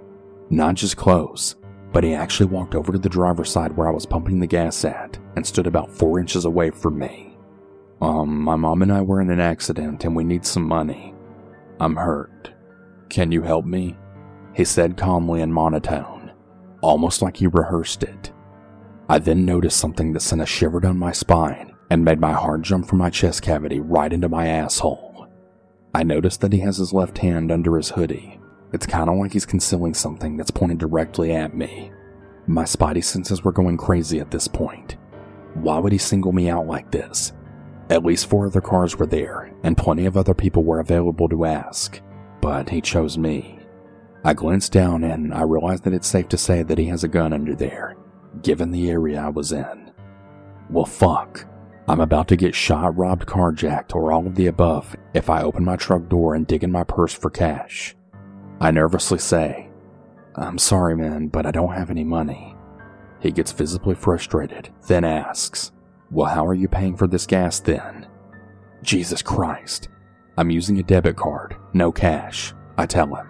Not 0.50 0.75
just 0.75 0.97
close, 0.97 1.57
but 1.92 2.04
he 2.04 2.14
actually 2.14 2.47
walked 2.47 2.75
over 2.75 2.92
to 2.92 2.99
the 2.99 3.09
driver's 3.09 3.50
side 3.50 3.76
where 3.76 3.88
I 3.88 3.92
was 3.92 4.07
pumping 4.07 4.40
the 4.40 4.47
gas 4.47 4.85
at 4.85 5.19
and 5.37 5.47
stood 5.47 5.66
about 5.66 5.90
four 5.90 6.19
inches 6.19 6.45
away 6.45 6.71
from 6.71 6.99
me. 6.99 7.37
Um, 8.00 8.40
my 8.42 8.57
mom 8.57 8.83
and 8.83 8.92
I 8.92 9.02
were 9.02 9.21
in 9.21 9.30
an 9.30 9.40
accident 9.40 10.04
and 10.04 10.16
we 10.16 10.25
need 10.25 10.45
some 10.45 10.66
money. 10.66 11.14
I'm 11.78 11.97
hurt. 11.97 12.50
Can 13.09 13.33
you 13.33 13.42
help 13.42 13.64
me? 13.64 13.97
he 14.52 14.64
said 14.64 14.97
calmly 14.97 15.42
in 15.42 15.52
monotone, 15.52 16.33
almost 16.83 17.23
like 17.23 17.37
he 17.37 17.47
rehearsed 17.47 18.02
it. 18.02 18.33
I 19.09 19.19
then 19.19 19.45
noticed 19.45 19.78
something 19.78 20.12
that 20.12 20.21
sent 20.21 20.42
a 20.42 20.47
shiver 20.47 20.80
down 20.80 20.99
my 20.99 21.12
spine 21.12 21.73
and 21.88 22.04
made 22.04 22.21
my 22.21 22.33
heart 22.33 22.62
jump 22.62 22.87
from 22.87 22.99
my 22.99 23.11
chest 23.11 23.42
cavity 23.42 23.78
right 23.78 24.12
into 24.12 24.28
my 24.28 24.49
asshole. 24.49 25.28
I 25.95 26.02
noticed 26.02 26.40
that 26.40 26.52
he 26.52 26.61
has 26.61 26.78
his 26.78 26.92
left 26.92 27.19
hand 27.19 27.50
under 27.50 27.76
his 27.76 27.90
hoodie. 27.90 28.40
It's 28.73 28.87
kind 28.87 29.11
of 29.11 29.17
like 29.17 29.33
he's 29.33 29.47
concealing 29.47 29.95
something 29.95 30.37
that's 30.37 30.50
pointed 30.50 30.79
directly 30.79 31.33
at 31.33 31.57
me. 31.57 31.91
My 32.47 32.65
spidey 32.65 33.03
senses 33.03 33.43
were 33.43 33.53
going 33.53 33.77
crazy 33.77 34.21
at 34.21 34.31
this 34.31 34.49
point. 34.49 34.97
Why 35.55 35.79
would 35.79 35.93
he 35.93 35.99
single 35.99 36.33
me 36.33 36.49
out 36.49 36.67
like 36.67 36.91
this? 36.91 37.33
At 37.91 38.05
least 38.05 38.29
four 38.29 38.47
other 38.47 38.61
cars 38.61 38.97
were 38.97 39.07
there, 39.07 39.53
and 39.65 39.77
plenty 39.77 40.07
of 40.07 40.17
other 40.17 40.35
people 40.35 40.62
were 40.62 40.79
available 40.79 41.29
to 41.29 41.45
ask, 41.45 42.00
but 42.41 42.69
he 42.69 42.81
chose 42.81 43.19
me. 43.19 43.59
I 44.23 44.35
glanced 44.35 44.73
down 44.73 45.03
and 45.03 45.35
I 45.35 45.43
realized 45.43 45.85
that 45.85 45.95
it's 45.95 46.07
safe 46.07 46.29
to 46.29 46.37
say 46.37 46.62
that 46.62 46.79
he 46.79 46.87
has 46.87 47.03
a 47.03 47.09
gun 47.09 47.33
under 47.33 47.55
there, 47.55 47.97
given 48.43 48.71
the 48.71 48.91
area 48.91 49.21
I 49.21 49.31
was 49.31 49.50
in. 49.50 49.91
Well, 50.69 50.85
fuck. 50.85 51.47
I'm 51.89 52.00
about 52.00 52.29
to 52.29 52.37
get 52.37 52.55
shot, 52.55 52.97
robbed, 52.97 53.27
carjacked, 53.27 53.95
or 53.95 54.12
all 54.12 54.27
of 54.27 54.37
the 54.37 54.47
above 54.47 54.95
if 55.15 55.29
I 55.29 55.43
open 55.43 55.65
my 55.65 55.77
truck 55.77 56.09
door 56.09 56.35
and 56.35 56.47
dig 56.47 56.62
in 56.62 56.71
my 56.71 56.85
purse 56.85 57.12
for 57.12 57.31
cash. 57.31 57.97
I 58.61 58.71
nervously 58.71 59.19
say, 59.19 59.71
I'm 60.37 60.59
sorry, 60.59 60.95
man, 60.95 61.29
but 61.29 61.47
I 61.47 61.50
don't 61.50 61.73
have 61.73 61.90
any 61.90 62.05
money. 62.05 62.55
He 63.21 63.31
gets 63.31 63.52
visibly 63.52 63.95
frustrated, 63.95 64.69
then 64.87 65.02
asks, 65.02 65.73
Well, 66.11 66.26
how 66.26 66.47
are 66.47 66.55
you 66.55 66.69
paying 66.69 66.97
for 66.97 67.07
this 67.07 67.26
gas 67.26 67.61
then? 67.61 68.07
Jesus 68.83 69.23
Christ. 69.23 69.88
I'm 70.37 70.50
using 70.50 70.79
a 70.79 70.83
debit 70.83 71.17
card, 71.17 71.57
no 71.73 71.90
cash, 71.90 72.55
I 72.76 72.87
tell 72.87 73.14
him. 73.14 73.29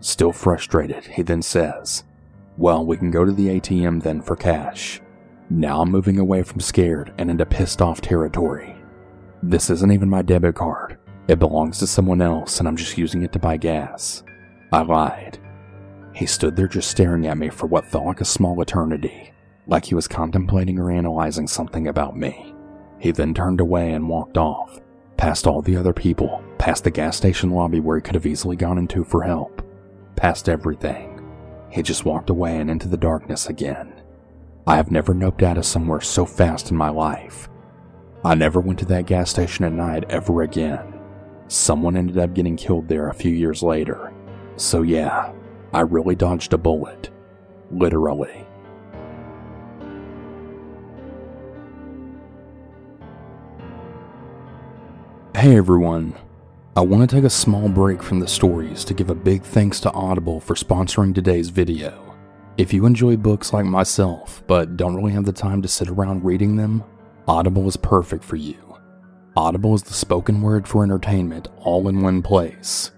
Still 0.00 0.32
frustrated, 0.32 1.04
he 1.04 1.22
then 1.22 1.42
says, 1.42 2.04
Well, 2.56 2.84
we 2.84 2.96
can 2.96 3.10
go 3.10 3.24
to 3.24 3.32
the 3.32 3.60
ATM 3.60 4.02
then 4.02 4.22
for 4.22 4.36
cash. 4.36 5.00
Now 5.50 5.82
I'm 5.82 5.90
moving 5.90 6.18
away 6.18 6.42
from 6.42 6.60
scared 6.60 7.12
and 7.18 7.30
into 7.30 7.46
pissed 7.46 7.80
off 7.80 8.00
territory. 8.00 8.76
This 9.42 9.70
isn't 9.70 9.92
even 9.92 10.08
my 10.08 10.22
debit 10.22 10.56
card. 10.56 10.98
It 11.28 11.38
belongs 11.38 11.78
to 11.78 11.86
someone 11.86 12.20
else 12.20 12.58
and 12.58 12.68
I'm 12.68 12.76
just 12.76 12.98
using 12.98 13.22
it 13.22 13.32
to 13.32 13.38
buy 13.38 13.56
gas. 13.56 14.24
I 14.74 14.82
lied. 14.82 15.38
He 16.16 16.26
stood 16.26 16.56
there 16.56 16.66
just 16.66 16.90
staring 16.90 17.28
at 17.28 17.38
me 17.38 17.48
for 17.48 17.68
what 17.68 17.86
felt 17.86 18.06
like 18.06 18.20
a 18.20 18.24
small 18.24 18.60
eternity, 18.60 19.32
like 19.68 19.84
he 19.84 19.94
was 19.94 20.08
contemplating 20.08 20.80
or 20.80 20.90
analyzing 20.90 21.46
something 21.46 21.86
about 21.86 22.16
me. 22.16 22.52
He 22.98 23.12
then 23.12 23.34
turned 23.34 23.60
away 23.60 23.92
and 23.92 24.08
walked 24.08 24.36
off, 24.36 24.80
past 25.16 25.46
all 25.46 25.62
the 25.62 25.76
other 25.76 25.92
people, 25.92 26.42
past 26.58 26.82
the 26.82 26.90
gas 26.90 27.16
station 27.16 27.50
lobby 27.50 27.78
where 27.78 27.98
he 27.98 28.02
could 28.02 28.16
have 28.16 28.26
easily 28.26 28.56
gone 28.56 28.78
into 28.78 29.04
for 29.04 29.22
help 29.22 29.62
past 30.16 30.48
everything. 30.48 31.24
He 31.70 31.80
just 31.80 32.04
walked 32.04 32.28
away 32.28 32.56
and 32.56 32.68
into 32.68 32.88
the 32.88 32.96
darkness 32.96 33.46
again. 33.46 34.02
I 34.66 34.74
have 34.74 34.90
never 34.90 35.14
noped 35.14 35.44
out 35.44 35.56
of 35.56 35.66
somewhere 35.66 36.00
so 36.00 36.26
fast 36.26 36.72
in 36.72 36.76
my 36.76 36.88
life. 36.88 37.48
I 38.24 38.34
never 38.34 38.58
went 38.58 38.80
to 38.80 38.86
that 38.86 39.06
gas 39.06 39.30
station 39.30 39.64
at 39.66 39.72
night 39.72 40.04
ever 40.10 40.42
again. 40.42 40.98
Someone 41.46 41.96
ended 41.96 42.18
up 42.18 42.34
getting 42.34 42.56
killed 42.56 42.88
there 42.88 43.08
a 43.08 43.14
few 43.14 43.30
years 43.30 43.62
later. 43.62 44.13
So, 44.56 44.82
yeah, 44.82 45.32
I 45.72 45.80
really 45.80 46.14
dodged 46.14 46.52
a 46.52 46.58
bullet. 46.58 47.10
Literally. 47.70 48.46
Hey 55.34 55.56
everyone, 55.56 56.14
I 56.74 56.80
want 56.80 57.06
to 57.06 57.16
take 57.16 57.24
a 57.24 57.28
small 57.28 57.68
break 57.68 58.02
from 58.02 58.20
the 58.20 58.28
stories 58.28 58.84
to 58.84 58.94
give 58.94 59.10
a 59.10 59.14
big 59.14 59.42
thanks 59.42 59.78
to 59.80 59.92
Audible 59.92 60.40
for 60.40 60.54
sponsoring 60.54 61.14
today's 61.14 61.50
video. 61.50 62.16
If 62.56 62.72
you 62.72 62.86
enjoy 62.86 63.16
books 63.16 63.52
like 63.52 63.66
myself, 63.66 64.42
but 64.46 64.76
don't 64.78 64.94
really 64.94 65.12
have 65.12 65.26
the 65.26 65.32
time 65.32 65.60
to 65.60 65.68
sit 65.68 65.88
around 65.88 66.24
reading 66.24 66.56
them, 66.56 66.82
Audible 67.26 67.66
is 67.66 67.76
perfect 67.76 68.24
for 68.24 68.36
you. 68.36 68.56
Audible 69.36 69.74
is 69.74 69.82
the 69.82 69.92
spoken 69.92 70.40
word 70.40 70.66
for 70.66 70.84
entertainment 70.84 71.48
all 71.58 71.88
in 71.88 72.00
one 72.00 72.22
place. 72.22 72.92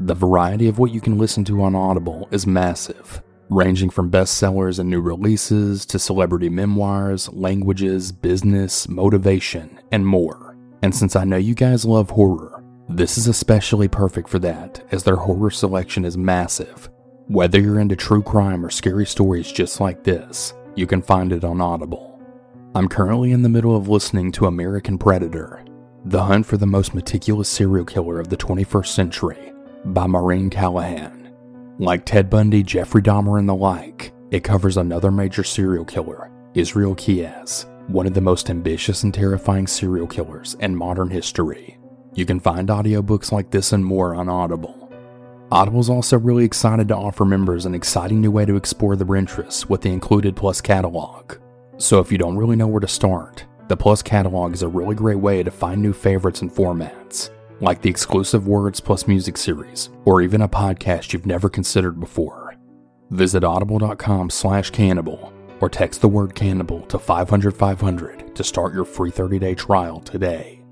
The 0.00 0.14
variety 0.14 0.66
of 0.66 0.80
what 0.80 0.90
you 0.90 1.00
can 1.00 1.18
listen 1.18 1.44
to 1.44 1.62
on 1.62 1.76
Audible 1.76 2.28
is 2.32 2.48
massive, 2.48 3.22
ranging 3.48 3.90
from 3.90 4.10
bestsellers 4.10 4.80
and 4.80 4.90
new 4.90 5.00
releases 5.00 5.86
to 5.86 6.00
celebrity 6.00 6.48
memoirs, 6.48 7.32
languages, 7.32 8.10
business, 8.10 8.88
motivation, 8.88 9.80
and 9.92 10.04
more. 10.04 10.56
And 10.82 10.92
since 10.92 11.14
I 11.14 11.22
know 11.22 11.36
you 11.36 11.54
guys 11.54 11.84
love 11.84 12.10
horror, 12.10 12.64
this 12.88 13.16
is 13.16 13.28
especially 13.28 13.86
perfect 13.86 14.28
for 14.28 14.40
that, 14.40 14.84
as 14.90 15.04
their 15.04 15.14
horror 15.14 15.52
selection 15.52 16.04
is 16.04 16.18
massive. 16.18 16.90
Whether 17.28 17.60
you're 17.60 17.78
into 17.78 17.94
true 17.94 18.22
crime 18.22 18.66
or 18.66 18.70
scary 18.70 19.06
stories 19.06 19.52
just 19.52 19.80
like 19.80 20.02
this, 20.02 20.54
you 20.74 20.88
can 20.88 21.02
find 21.02 21.32
it 21.32 21.44
on 21.44 21.60
Audible. 21.60 22.20
I'm 22.74 22.88
currently 22.88 23.30
in 23.30 23.42
the 23.42 23.48
middle 23.48 23.76
of 23.76 23.88
listening 23.88 24.32
to 24.32 24.46
American 24.46 24.98
Predator, 24.98 25.64
The 26.04 26.24
Hunt 26.24 26.46
for 26.46 26.56
the 26.56 26.66
Most 26.66 26.94
Meticulous 26.94 27.48
Serial 27.48 27.84
Killer 27.84 28.18
of 28.18 28.28
the 28.28 28.36
21st 28.36 28.88
Century 28.88 29.53
by 29.86 30.06
Maureen 30.06 30.50
Callahan. 30.50 31.32
Like 31.78 32.04
Ted 32.04 32.30
Bundy, 32.30 32.62
Jeffrey 32.62 33.02
Dahmer, 33.02 33.38
and 33.38 33.48
the 33.48 33.54
like, 33.54 34.12
it 34.30 34.44
covers 34.44 34.76
another 34.76 35.10
major 35.10 35.44
serial 35.44 35.84
killer, 35.84 36.30
Israel 36.54 36.94
Keyes, 36.94 37.66
one 37.88 38.06
of 38.06 38.14
the 38.14 38.20
most 38.20 38.48
ambitious 38.48 39.02
and 39.02 39.12
terrifying 39.12 39.66
serial 39.66 40.06
killers 40.06 40.54
in 40.60 40.74
modern 40.74 41.10
history. 41.10 41.78
You 42.14 42.24
can 42.24 42.40
find 42.40 42.68
audiobooks 42.68 43.32
like 43.32 43.50
this 43.50 43.72
and 43.72 43.84
more 43.84 44.14
on 44.14 44.28
Audible. 44.28 44.92
Audible 45.50 45.80
is 45.80 45.90
also 45.90 46.18
really 46.18 46.44
excited 46.44 46.88
to 46.88 46.96
offer 46.96 47.24
members 47.24 47.66
an 47.66 47.74
exciting 47.74 48.20
new 48.20 48.30
way 48.30 48.46
to 48.46 48.56
explore 48.56 48.96
their 48.96 49.16
interests 49.16 49.68
with 49.68 49.82
the 49.82 49.92
included 49.92 50.34
Plus 50.34 50.60
catalog. 50.60 51.36
So 51.76 51.98
if 51.98 52.10
you 52.10 52.18
don't 52.18 52.36
really 52.36 52.56
know 52.56 52.68
where 52.68 52.80
to 52.80 52.88
start, 52.88 53.44
the 53.68 53.76
Plus 53.76 54.02
catalog 54.02 54.54
is 54.54 54.62
a 54.62 54.68
really 54.68 54.94
great 54.94 55.18
way 55.18 55.42
to 55.42 55.50
find 55.50 55.82
new 55.82 55.92
favorites 55.92 56.40
and 56.40 56.50
formats, 56.50 57.30
like 57.64 57.82
the 57.82 57.90
exclusive 57.90 58.46
Words 58.46 58.78
Plus 58.78 59.08
Music 59.08 59.36
series, 59.36 59.90
or 60.04 60.20
even 60.20 60.42
a 60.42 60.48
podcast 60.48 61.12
you've 61.12 61.26
never 61.26 61.48
considered 61.48 61.98
before. 61.98 62.54
Visit 63.10 63.42
audible.com 63.42 64.30
slash 64.30 64.70
cannibal 64.70 65.32
or 65.60 65.68
text 65.68 66.00
the 66.00 66.08
word 66.08 66.34
cannibal 66.34 66.82
to 66.86 66.98
500 66.98 67.56
500 67.56 68.36
to 68.36 68.44
start 68.44 68.74
your 68.74 68.84
free 68.84 69.10
30-day 69.10 69.54
trial 69.54 70.00
today. 70.00 70.62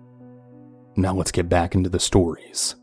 Now 0.97 1.15
let's 1.15 1.33
get 1.33 1.49
back 1.49 1.75
into 1.75 1.89
the 1.89 2.01
stories. 2.01 2.77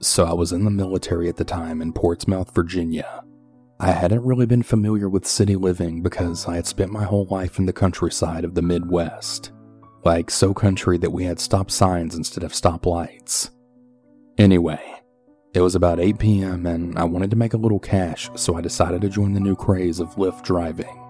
So, 0.00 0.26
I 0.26 0.34
was 0.34 0.52
in 0.52 0.64
the 0.64 0.70
military 0.70 1.30
at 1.30 1.36
the 1.36 1.44
time 1.44 1.80
in 1.80 1.94
Portsmouth, 1.94 2.54
Virginia. 2.54 3.24
I 3.80 3.92
hadn't 3.92 4.24
really 4.24 4.44
been 4.44 4.62
familiar 4.62 5.08
with 5.08 5.26
city 5.26 5.56
living 5.56 6.02
because 6.02 6.46
I 6.46 6.56
had 6.56 6.66
spent 6.66 6.92
my 6.92 7.04
whole 7.04 7.26
life 7.30 7.58
in 7.58 7.64
the 7.64 7.72
countryside 7.72 8.44
of 8.44 8.54
the 8.54 8.60
Midwest. 8.60 9.53
Like, 10.04 10.30
so 10.30 10.52
country 10.52 10.98
that 10.98 11.12
we 11.12 11.24
had 11.24 11.40
stop 11.40 11.70
signs 11.70 12.14
instead 12.14 12.44
of 12.44 12.54
stop 12.54 12.84
lights. 12.84 13.50
Anyway, 14.36 14.82
it 15.54 15.60
was 15.60 15.74
about 15.74 16.00
8 16.00 16.18
p.m. 16.18 16.66
and 16.66 16.98
I 16.98 17.04
wanted 17.04 17.30
to 17.30 17.36
make 17.36 17.54
a 17.54 17.58
little 17.58 17.78
cash, 17.78 18.28
so 18.34 18.56
I 18.56 18.60
decided 18.60 19.00
to 19.00 19.08
join 19.08 19.32
the 19.32 19.40
new 19.40 19.56
craze 19.56 20.00
of 20.00 20.16
Lyft 20.16 20.42
driving. 20.42 21.00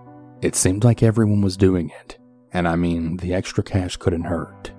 It 0.43 0.55
seemed 0.55 0.85
like 0.85 1.03
everyone 1.03 1.41
was 1.41 1.57
doing 1.57 1.91
it, 2.03 2.19
and 2.53 2.69
I 2.69 2.77
mean, 2.77 3.17
the 3.17 3.33
extra 3.33 3.65
cash 3.65 3.97
couldn't 3.97 4.25
hurt. 4.25 4.71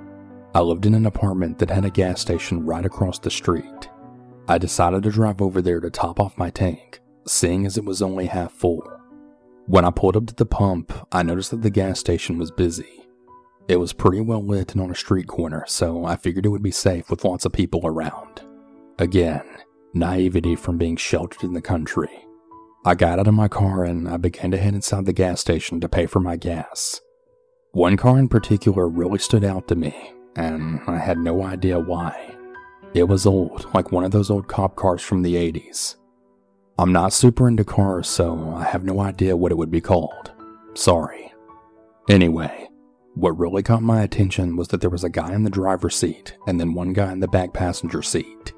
I 0.53 0.61
lived 0.61 0.85
in 0.85 0.93
an 0.93 1.07
apartment 1.07 1.57
that 1.59 1.69
had 1.69 1.83
a 1.83 1.89
gas 1.89 2.21
station 2.21 2.65
right 2.65 2.85
across 2.85 3.19
the 3.19 3.31
street. 3.31 3.89
I 4.47 4.59
decided 4.59 5.03
to 5.03 5.11
drive 5.11 5.41
over 5.41 5.61
there 5.61 5.79
to 5.79 5.89
top 5.89 6.19
off 6.19 6.37
my 6.37 6.51
tank, 6.51 7.01
seeing 7.27 7.65
as 7.65 7.77
it 7.77 7.83
was 7.83 8.01
only 8.01 8.27
half 8.27 8.53
full. 8.53 8.83
When 9.65 9.83
I 9.83 9.89
pulled 9.89 10.15
up 10.15 10.27
to 10.27 10.35
the 10.35 10.45
pump, 10.45 10.93
I 11.11 11.23
noticed 11.23 11.49
that 11.51 11.63
the 11.63 11.71
gas 11.71 11.99
station 11.99 12.37
was 12.37 12.51
busy. 12.51 13.04
It 13.67 13.77
was 13.77 13.93
pretty 13.93 14.21
well 14.21 14.43
lit 14.45 14.73
and 14.73 14.81
on 14.81 14.91
a 14.91 14.95
street 14.95 15.27
corner, 15.27 15.63
so 15.67 16.05
I 16.05 16.15
figured 16.15 16.45
it 16.45 16.49
would 16.49 16.61
be 16.61 16.71
safe 16.71 17.09
with 17.09 17.25
lots 17.25 17.45
of 17.45 17.51
people 17.51 17.81
around. 17.83 18.41
Again, 18.99 19.43
naivety 19.93 20.55
from 20.55 20.77
being 20.77 20.95
sheltered 20.97 21.43
in 21.43 21.53
the 21.53 21.61
country. 21.61 22.25
I 22.85 22.93
got 22.93 23.17
out 23.17 23.27
of 23.27 23.33
my 23.33 23.47
car 23.47 23.83
and 23.83 24.07
I 24.07 24.17
began 24.17 24.51
to 24.51 24.57
head 24.57 24.75
inside 24.75 25.05
the 25.05 25.13
gas 25.13 25.41
station 25.41 25.79
to 25.81 25.89
pay 25.89 26.05
for 26.05 26.19
my 26.19 26.35
gas. 26.35 27.01
One 27.71 27.97
car 27.97 28.19
in 28.19 28.29
particular 28.29 28.87
really 28.87 29.17
stood 29.17 29.43
out 29.43 29.67
to 29.69 29.75
me, 29.75 30.13
and 30.35 30.79
I 30.87 30.97
had 30.97 31.17
no 31.17 31.43
idea 31.43 31.79
why. 31.79 32.35
It 32.93 33.05
was 33.05 33.25
old, 33.25 33.67
like 33.73 33.91
one 33.91 34.03
of 34.03 34.11
those 34.11 34.29
old 34.29 34.47
cop 34.47 34.75
cars 34.75 35.01
from 35.01 35.23
the 35.23 35.35
80s. 35.35 35.95
I'm 36.77 36.93
not 36.93 37.13
super 37.13 37.47
into 37.47 37.63
cars, 37.63 38.07
so 38.07 38.53
I 38.55 38.63
have 38.65 38.83
no 38.83 39.01
idea 39.01 39.35
what 39.35 39.51
it 39.51 39.57
would 39.57 39.71
be 39.71 39.81
called. 39.81 40.31
Sorry. 40.75 41.33
Anyway, 42.09 42.69
what 43.15 43.39
really 43.39 43.63
caught 43.63 43.81
my 43.81 44.01
attention 44.01 44.57
was 44.57 44.67
that 44.67 44.81
there 44.81 44.89
was 44.89 45.05
a 45.05 45.09
guy 45.09 45.33
in 45.33 45.43
the 45.43 45.49
driver's 45.49 45.95
seat 45.95 46.35
and 46.47 46.59
then 46.59 46.73
one 46.73 46.91
guy 46.91 47.11
in 47.13 47.21
the 47.21 47.27
back 47.27 47.53
passenger 47.53 48.01
seat. 48.01 48.53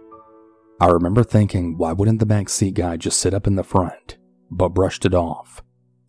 I 0.81 0.87
remember 0.87 1.23
thinking, 1.23 1.77
why 1.77 1.93
wouldn't 1.93 2.19
the 2.19 2.25
back 2.25 2.49
seat 2.49 2.73
guy 2.73 2.97
just 2.97 3.19
sit 3.19 3.35
up 3.35 3.45
in 3.45 3.55
the 3.55 3.63
front, 3.63 4.17
but 4.49 4.69
brushed 4.69 5.05
it 5.05 5.13
off, 5.13 5.61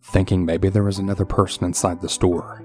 thinking 0.03 0.45
maybe 0.45 0.69
there 0.69 0.83
was 0.83 0.97
another 0.97 1.25
person 1.25 1.63
inside 1.63 2.01
the 2.01 2.09
store. 2.09 2.63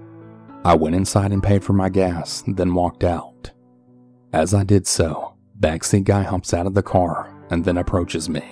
I 0.64 0.74
went 0.74 0.96
inside 0.96 1.32
and 1.32 1.42
paid 1.42 1.62
for 1.62 1.74
my 1.74 1.90
gas, 1.90 2.42
then 2.46 2.72
walked 2.72 3.04
out. 3.04 3.50
As 4.32 4.54
I 4.54 4.64
did 4.64 4.86
so, 4.86 5.34
backseat 5.60 6.04
guy 6.04 6.22
hops 6.22 6.54
out 6.54 6.66
of 6.66 6.74
the 6.74 6.82
car 6.82 7.30
and 7.50 7.62
then 7.62 7.76
approaches 7.76 8.28
me. 8.28 8.42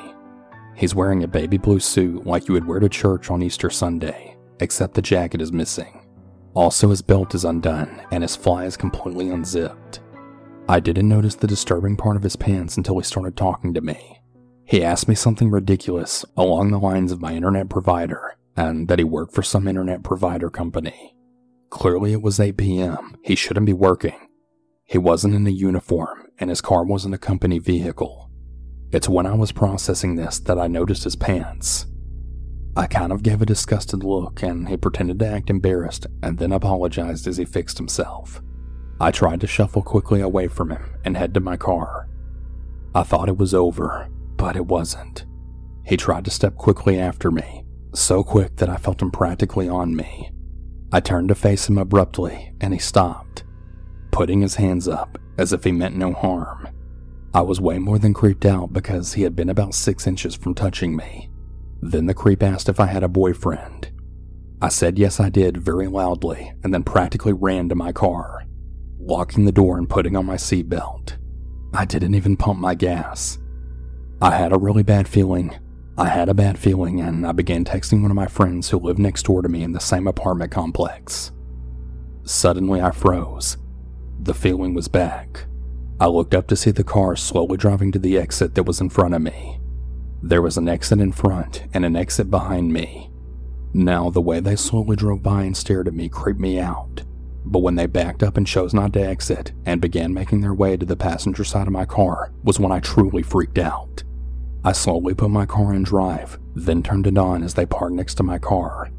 He's 0.77 0.95
wearing 0.95 1.23
a 1.23 1.29
baby 1.29 1.57
blue 1.57 1.81
suit 1.81 2.27
like 2.27 2.47
you 2.49 2.55
would 2.55 2.67
wear 2.67 2.81
to 2.81 2.91
church 2.91 3.31
on 3.31 3.43
Easter 3.43 3.71
Sunday, 3.71 4.37
except 4.61 4.95
the 4.95 5.03
jacket 5.03 5.41
is 5.41 5.53
missing. 5.53 6.02
Also, 6.55 6.91
his 6.91 7.03
belt 7.03 7.35
is 7.35 7.45
undone 7.45 8.03
and 8.11 8.23
his 8.23 8.37
fly 8.37 8.65
is 8.65 8.77
completely 8.77 9.31
unzipped. 9.31 10.01
I 10.69 10.81
didn't 10.81 11.09
notice 11.09 11.35
the 11.35 11.47
disturbing 11.47 11.97
part 11.97 12.17
of 12.17 12.23
his 12.23 12.37
pants 12.37 12.77
until 12.77 12.99
he 12.99 13.05
started 13.05 13.37
talking 13.37 13.75
to 13.75 13.81
me. 13.81 14.21
He 14.65 14.85
asked 14.85 15.09
me 15.09 15.15
something 15.15 15.51
ridiculous 15.51 16.25
along 16.37 16.71
the 16.71 16.79
lines 16.79 17.11
of 17.13 17.21
my 17.21 17.35
internet 17.35 17.69
provider 17.69 18.37
and 18.57 18.89
that 18.89 18.99
he 18.99 19.05
worked 19.05 19.35
for 19.35 19.43
some 19.43 19.67
internet 19.67 20.03
provider 20.03 20.51
company. 20.51 21.17
Clearly, 21.71 22.13
it 22.13 22.23
was 22.23 22.39
8 22.39 22.57
p.m. 22.57 23.17
He 23.23 23.35
shouldn't 23.35 23.67
be 23.67 23.73
working. 23.73 24.29
He 24.85 24.99
wasn't 24.99 25.35
in 25.35 25.47
a 25.47 25.51
uniform, 25.51 26.27
and 26.39 26.51
his 26.51 26.61
car 26.61 26.85
wasn't 26.85 27.15
a 27.15 27.19
company 27.19 27.59
vehicle. 27.59 28.31
It's 28.91 29.09
when 29.09 29.25
I 29.25 29.35
was 29.35 29.53
processing 29.53 30.17
this 30.17 30.39
that 30.41 30.59
I 30.59 30.67
noticed 30.67 31.05
his 31.05 31.17
pants. 31.17 31.87
I 32.75 32.87
kind 32.87 33.13
of 33.13 33.23
gave 33.23 33.43
a 33.43 33.47
disgusted 33.47 34.03
look, 34.03 34.43
and 34.43 34.69
he 34.69 34.77
pretended 34.79 35.19
to 35.19 35.27
act 35.27 35.51
embarrassed 35.51 36.07
and 36.23 36.39
then 36.39 36.53
apologized 36.53 37.27
as 37.27 37.37
he 37.37 37.45
fixed 37.45 37.77
himself. 37.77 38.41
I 38.99 39.11
tried 39.11 39.41
to 39.43 39.47
shuffle 39.47 39.83
quickly 39.83 40.21
away 40.21 40.49
from 40.49 40.71
him 40.71 40.95
and 41.05 41.17
head 41.17 41.35
to 41.35 41.41
my 41.41 41.57
car. 41.57 42.09
I 42.95 43.03
thought 43.03 43.29
it 43.29 43.37
was 43.37 43.53
over, 43.53 44.09
but 44.37 44.57
it 44.57 44.67
wasn't. 44.67 45.27
He 45.85 45.97
tried 45.97 46.25
to 46.25 46.31
step 46.31 46.55
quickly 46.57 46.99
after 46.99 47.31
me, 47.31 47.65
so 47.95 48.23
quick 48.23 48.57
that 48.57 48.71
I 48.71 48.77
felt 48.77 49.03
him 49.03 49.11
practically 49.11 49.69
on 49.69 49.95
me. 49.95 50.31
I 50.93 51.01
turned 51.01 51.29
to 51.29 51.35
face 51.35 51.69
him 51.69 51.79
abruptly, 51.79 52.55
and 52.61 52.73
he 52.73 52.79
stopped, 52.79 53.45
putting 54.13 54.41
his 54.41 54.55
hands 54.55 54.89
up 54.89 55.19
as 55.37 55.53
if 55.53 55.65
he 55.65 55.73
meant 55.73 55.97
no 55.97 56.13
harm. 56.13 56.69
I 57.35 57.41
was 57.41 57.61
way 57.61 57.79
more 57.79 57.99
than 57.99 58.15
creeped 58.15 58.45
out 58.45 58.73
because 58.73 59.15
he 59.15 59.23
had 59.23 59.35
been 59.35 59.49
about 59.49 59.75
six 59.75 60.07
inches 60.07 60.35
from 60.35 60.55
touching 60.55 60.95
me. 60.95 61.31
Then 61.83 62.07
the 62.07 62.15
creep 62.15 62.43
asked 62.43 62.69
if 62.69 62.79
I 62.79 62.87
had 62.87 63.03
a 63.03 63.09
boyfriend. 63.09 63.91
I 64.63 64.69
said 64.69 64.99
yes, 64.99 65.19
I 65.19 65.29
did 65.29 65.57
very 65.57 65.89
loudly, 65.89 66.53
and 66.63 66.73
then 66.73 66.85
practically 66.85 67.33
ran 67.33 67.69
to 67.69 67.75
my 67.75 67.91
car, 67.91 68.45
locking 69.01 69.45
the 69.45 69.53
door 69.53 69.77
and 69.77 69.91
putting 69.91 70.15
on 70.15 70.25
my 70.25 70.37
seatbelt. 70.37 71.17
I 71.75 71.85
didn't 71.85 72.15
even 72.15 72.37
pump 72.37 72.61
my 72.61 72.77
gas. 72.77 73.39
I 74.21 74.31
had 74.31 74.53
a 74.53 74.59
really 74.59 74.85
bad 74.85 75.09
feeling. 75.09 75.59
I 75.99 76.09
had 76.09 76.29
a 76.29 76.35
bad 76.35 76.57
feeling, 76.57 77.01
and 77.01 77.27
I 77.27 77.33
began 77.33 77.65
texting 77.65 78.03
one 78.03 78.13
of 78.13 78.15
my 78.15 78.29
friends 78.29 78.71
who 78.71 78.79
lived 78.79 79.01
next 79.01 79.25
door 79.25 79.43
to 79.43 79.49
me 79.49 79.65
in 79.65 79.73
the 79.73 79.81
same 79.81 80.07
apartment 80.07 80.53
complex. 80.53 81.33
Suddenly, 82.23 82.81
I 82.81 82.93
froze. 82.93 83.57
The 84.21 84.35
feeling 84.35 84.75
was 84.75 84.87
back. 84.87 85.47
I 85.99 86.07
looked 86.07 86.35
up 86.35 86.47
to 86.47 86.57
see 86.57 86.71
the 86.71 86.85
car 86.85 87.17
slowly 87.17 87.57
driving 87.57 87.91
to 87.93 87.99
the 87.99 88.17
exit 88.17 88.55
that 88.55 88.63
was 88.63 88.81
in 88.81 88.91
front 88.91 89.15
of 89.15 89.23
me. 89.23 89.59
There 90.25 90.43
was 90.43 90.57
an 90.57 90.69
exit 90.69 91.01
in 91.01 91.11
front 91.11 91.65
and 91.75 91.85
an 91.85 91.97
exit 91.97 92.31
behind 92.31 92.73
me. 92.73 93.11
Now, 93.75 94.09
the 94.09 94.21
way 94.21 94.39
they 94.39 94.55
slowly 94.55 94.95
drove 94.95 95.23
by 95.23 95.43
and 95.43 95.57
stared 95.57 95.89
at 95.89 95.95
me 95.95 96.09
creeped 96.09 96.39
me 96.39 96.61
out. 96.61 97.03
But 97.45 97.59
when 97.59 97.75
they 97.75 97.87
backed 97.87 98.23
up 98.23 98.37
and 98.37 98.47
chose 98.47 98.73
not 98.73 98.93
to 98.93 99.01
exit 99.01 99.51
and 99.67 99.81
began 99.81 100.15
making 100.15 100.41
their 100.41 100.55
way 100.55 100.77
to 100.77 100.87
the 100.87 100.95
passenger 100.95 101.43
side 101.43 101.67
of 101.67 101.73
my 101.73 101.85
car 101.85 102.33
was 102.45 102.61
when 102.61 102.71
I 102.71 102.79
truly 102.79 103.23
freaked 103.23 103.59
out. 103.59 104.05
I 104.65 104.71
slowly 104.71 105.13
put 105.13 105.31
my 105.31 105.45
car 105.45 105.75
in 105.75 105.83
drive, 105.83 106.39
then 106.55 106.85
turned 106.85 107.09
it 107.09 107.19
on 107.19 107.43
as 107.43 107.55
they 107.55 107.67
parked 107.67 107.97
next 107.97 108.15
to 108.17 108.23
my 108.23 108.39
car. 108.39 108.91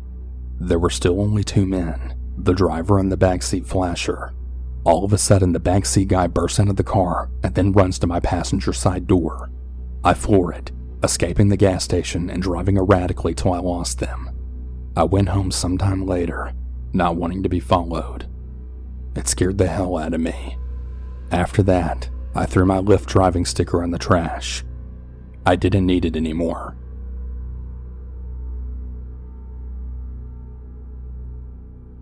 There 0.60 0.80
were 0.80 0.90
still 0.90 1.22
only 1.22 1.46
two 1.46 1.66
men, 1.66 2.16
the 2.38 2.54
driver 2.54 3.00
and 3.00 3.10
the 3.10 3.18
backseat 3.18 3.66
flasher. 3.66 4.34
All 4.84 5.06
of 5.06 5.14
a 5.14 5.18
sudden, 5.18 5.54
the 5.54 5.62
backseat 5.62 6.10
guy 6.10 6.28
bursts 6.28 6.60
out 6.60 6.68
of 6.68 6.76
the 6.76 6.84
car 6.84 7.30
and 7.44 7.56
then 7.56 7.72
runs 7.72 7.98
to 8.00 8.08
my 8.08 8.20
passenger 8.20 8.74
side 8.74 9.08
door. 9.08 9.50
I 10.04 10.14
floor 10.14 10.52
it, 10.52 10.72
escaping 11.04 11.50
the 11.50 11.58
gas 11.58 11.84
station 11.84 12.30
and 12.30 12.42
driving 12.42 12.78
erratically 12.78 13.34
till 13.34 13.54
I 13.54 13.60
lost 13.60 14.00
them. 14.00 14.30
I 14.96 15.04
went 15.04 15.30
home 15.30 15.52
sometime 15.52 16.06
later, 16.06 16.54
not 16.94 17.18
wanting 17.18 17.44
to 17.44 17.50
be 17.50 17.60
followed. 17.60 18.28
It 19.16 19.28
scared 19.28 19.58
the 19.58 19.68
hell 19.68 19.98
out 19.98 20.14
of 20.14 20.22
me. 20.22 20.58
After 21.32 21.62
that, 21.64 22.10
I 22.34 22.46
threw 22.46 22.66
my 22.66 22.78
Lyft 22.78 23.08
driving 23.08 23.46
sticker 23.46 23.84
in 23.84 23.92
the 23.92 24.00
trash. 24.00 24.64
I 25.46 25.56
didn't 25.56 25.86
need 25.86 26.06
it 26.06 26.16
anymore. 26.16 26.78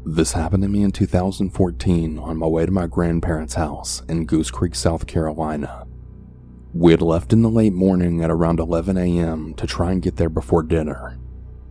This 0.05 0.33
happened 0.33 0.63
to 0.63 0.69
me 0.69 0.83
in 0.83 0.91
2014 0.91 2.19
on 2.19 2.37
my 2.37 2.47
way 2.47 2.65
to 2.65 2.71
my 2.71 2.87
grandparents' 2.87 3.53
house 3.53 4.01
in 4.09 4.25
Goose 4.25 4.51
Creek, 4.51 4.75
South 4.75 5.07
Carolina. 5.07 5.87
We 6.73 6.91
had 6.91 7.01
left 7.01 7.33
in 7.33 7.41
the 7.41 7.49
late 7.49 7.73
morning 7.73 8.23
at 8.23 8.31
around 8.31 8.61
11 8.61 8.97
a.m. 8.97 9.53
to 9.55 9.67
try 9.67 9.91
and 9.91 10.01
get 10.01 10.15
there 10.15 10.29
before 10.29 10.63
dinner. 10.63 11.19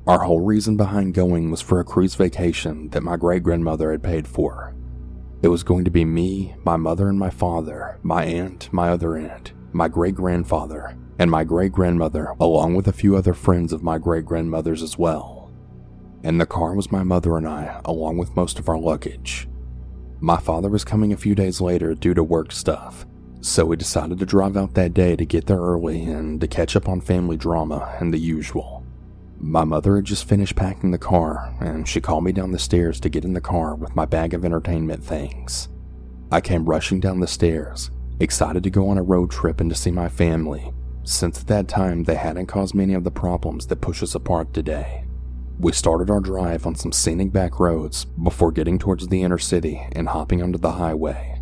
Our 0.07 0.25
whole 0.25 0.41
reason 0.41 0.77
behind 0.77 1.15
going 1.15 1.51
was 1.51 1.63
for 1.63 1.81
a 1.81 1.85
cruise 1.85 2.15
vacation 2.15 2.91
that 2.91 3.03
my 3.03 3.17
great 3.17 3.43
grandmother 3.43 3.93
had 3.93 4.03
paid 4.03 4.29
for. 4.29 4.75
It 5.41 5.49
was 5.49 5.63
going 5.63 5.87
to 5.87 5.91
be 5.91 6.05
me, 6.05 6.55
my 6.65 6.77
mother, 6.77 7.09
and 7.09 7.19
my 7.19 7.31
father, 7.31 7.99
my 8.03 8.25
aunt, 8.25 8.71
my 8.73 8.91
other 8.91 9.17
aunt, 9.17 9.55
my 9.73 9.89
great 9.89 10.15
grandfather, 10.15 10.95
and 11.19 11.31
my 11.31 11.45
great 11.45 11.73
grandmother, 11.73 12.35
along 12.39 12.75
with 12.75 12.87
a 12.87 12.93
few 12.93 13.17
other 13.17 13.33
friends 13.33 13.73
of 13.73 13.83
my 13.83 13.97
great 13.97 14.27
grandmother's 14.27 14.83
as 14.83 14.99
well. 14.99 15.51
In 16.23 16.37
the 16.37 16.45
car 16.45 16.75
was 16.75 16.93
my 16.93 17.05
mother 17.05 17.39
and 17.39 17.49
I, 17.49 17.81
along 17.87 18.19
with 18.19 18.37
most 18.37 18.59
of 18.59 18.69
our 18.69 18.79
luggage. 18.79 19.49
My 20.21 20.37
father 20.37 20.69
was 20.69 20.85
coming 20.85 21.11
a 21.15 21.17
few 21.17 21.35
days 21.35 21.63
later 21.63 21.95
due 21.95 22.13
to 22.13 22.23
work 22.23 22.53
stuff, 22.53 23.07
so 23.41 23.65
we 23.65 23.77
decided 23.77 24.19
to 24.19 24.27
drive 24.27 24.57
out 24.57 24.75
that 24.75 24.95
day 24.95 25.17
to 25.17 25.25
get 25.25 25.47
there 25.47 25.59
early 25.59 26.05
and 26.05 26.41
to 26.41 26.47
catch 26.47 26.77
up 26.77 26.89
on 26.89 27.01
family 27.01 27.37
drama 27.37 27.97
and 27.99 28.13
the 28.13 28.19
usual. 28.19 28.85
My 29.39 29.65
mother 29.65 29.97
had 29.97 30.05
just 30.05 30.29
finished 30.29 30.55
packing 30.55 30.91
the 30.91 30.99
car, 30.99 31.55
and 31.61 31.89
she 31.89 32.01
called 32.01 32.25
me 32.25 32.33
down 32.33 32.53
the 32.53 32.59
stairs 32.59 33.01
to 33.01 33.09
get 33.09 33.25
in 33.25 33.33
the 33.33 33.41
car 33.41 33.75
with 33.75 33.97
my 33.97 34.05
bag 34.05 34.35
of 34.35 34.45
entertainment 34.45 35.03
things. 35.03 35.69
I 36.31 36.43
came 36.43 36.67
rushing 36.67 37.01
down 37.01 37.21
the 37.21 37.27
stairs, 37.27 37.91
excited 38.21 38.63
to 38.63 38.71
go 38.71 38.91
on 38.91 38.99
a 38.99 39.03
road 39.03 39.31
trip 39.31 39.61
and 39.61 39.71
to 39.71 39.77
see 39.77 39.91
my 39.91 40.11
family, 40.11 40.73
since 41.05 41.41
at 41.41 41.47
that 41.47 41.69
time 41.69 42.05
they 42.05 42.17
hadn't 42.17 42.47
caused 42.47 42.75
many 42.75 42.93
of 42.93 43.05
the 43.05 43.11
problems 43.11 43.67
that 43.69 43.81
push 43.81 44.03
us 44.03 44.15
apart 44.15 44.53
today. 44.53 45.05
We 45.59 45.73
started 45.73 46.11
our 46.11 46.21
drive 46.21 46.67
on 46.67 46.75
some 46.75 46.93
scenic 46.93 47.33
back 47.33 47.59
roads 47.59 48.05
before 48.05 48.53
getting 48.53 48.79
towards 48.79 49.09
the 49.09 49.23
inner 49.23 49.39
city 49.39 49.87
and 49.93 50.09
hopping 50.09 50.43
onto 50.43 50.59
the 50.59 50.73
highway. 50.73 51.40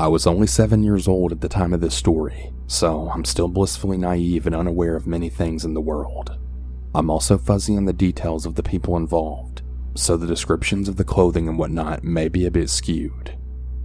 I 0.00 0.08
was 0.08 0.26
only 0.26 0.46
seven 0.46 0.82
years 0.82 1.06
old 1.06 1.30
at 1.30 1.42
the 1.42 1.48
time 1.50 1.74
of 1.74 1.82
this 1.82 1.94
story, 1.94 2.54
so 2.66 3.10
I'm 3.12 3.22
still 3.26 3.48
blissfully 3.48 3.98
naive 3.98 4.46
and 4.46 4.56
unaware 4.56 4.96
of 4.96 5.06
many 5.06 5.28
things 5.28 5.62
in 5.62 5.74
the 5.74 5.80
world. 5.82 6.38
I'm 6.94 7.10
also 7.10 7.36
fuzzy 7.36 7.76
on 7.76 7.84
the 7.84 7.92
details 7.92 8.46
of 8.46 8.54
the 8.54 8.62
people 8.62 8.96
involved, 8.96 9.60
so 9.94 10.16
the 10.16 10.26
descriptions 10.26 10.88
of 10.88 10.96
the 10.96 11.04
clothing 11.04 11.48
and 11.48 11.58
whatnot 11.58 12.02
may 12.02 12.30
be 12.30 12.46
a 12.46 12.50
bit 12.50 12.70
skewed. 12.70 13.36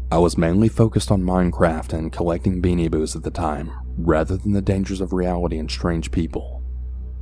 I 0.09 0.19
was 0.19 0.37
mainly 0.37 0.69
focused 0.69 1.11
on 1.11 1.21
Minecraft 1.21 1.91
and 1.91 2.13
collecting 2.13 2.61
beanie 2.61 2.89
boos 2.89 3.17
at 3.17 3.23
the 3.23 3.29
time, 3.29 3.73
rather 3.97 4.37
than 4.37 4.53
the 4.53 4.61
dangers 4.61 5.01
of 5.01 5.11
reality 5.11 5.57
and 5.57 5.69
strange 5.69 6.11
people. 6.11 6.63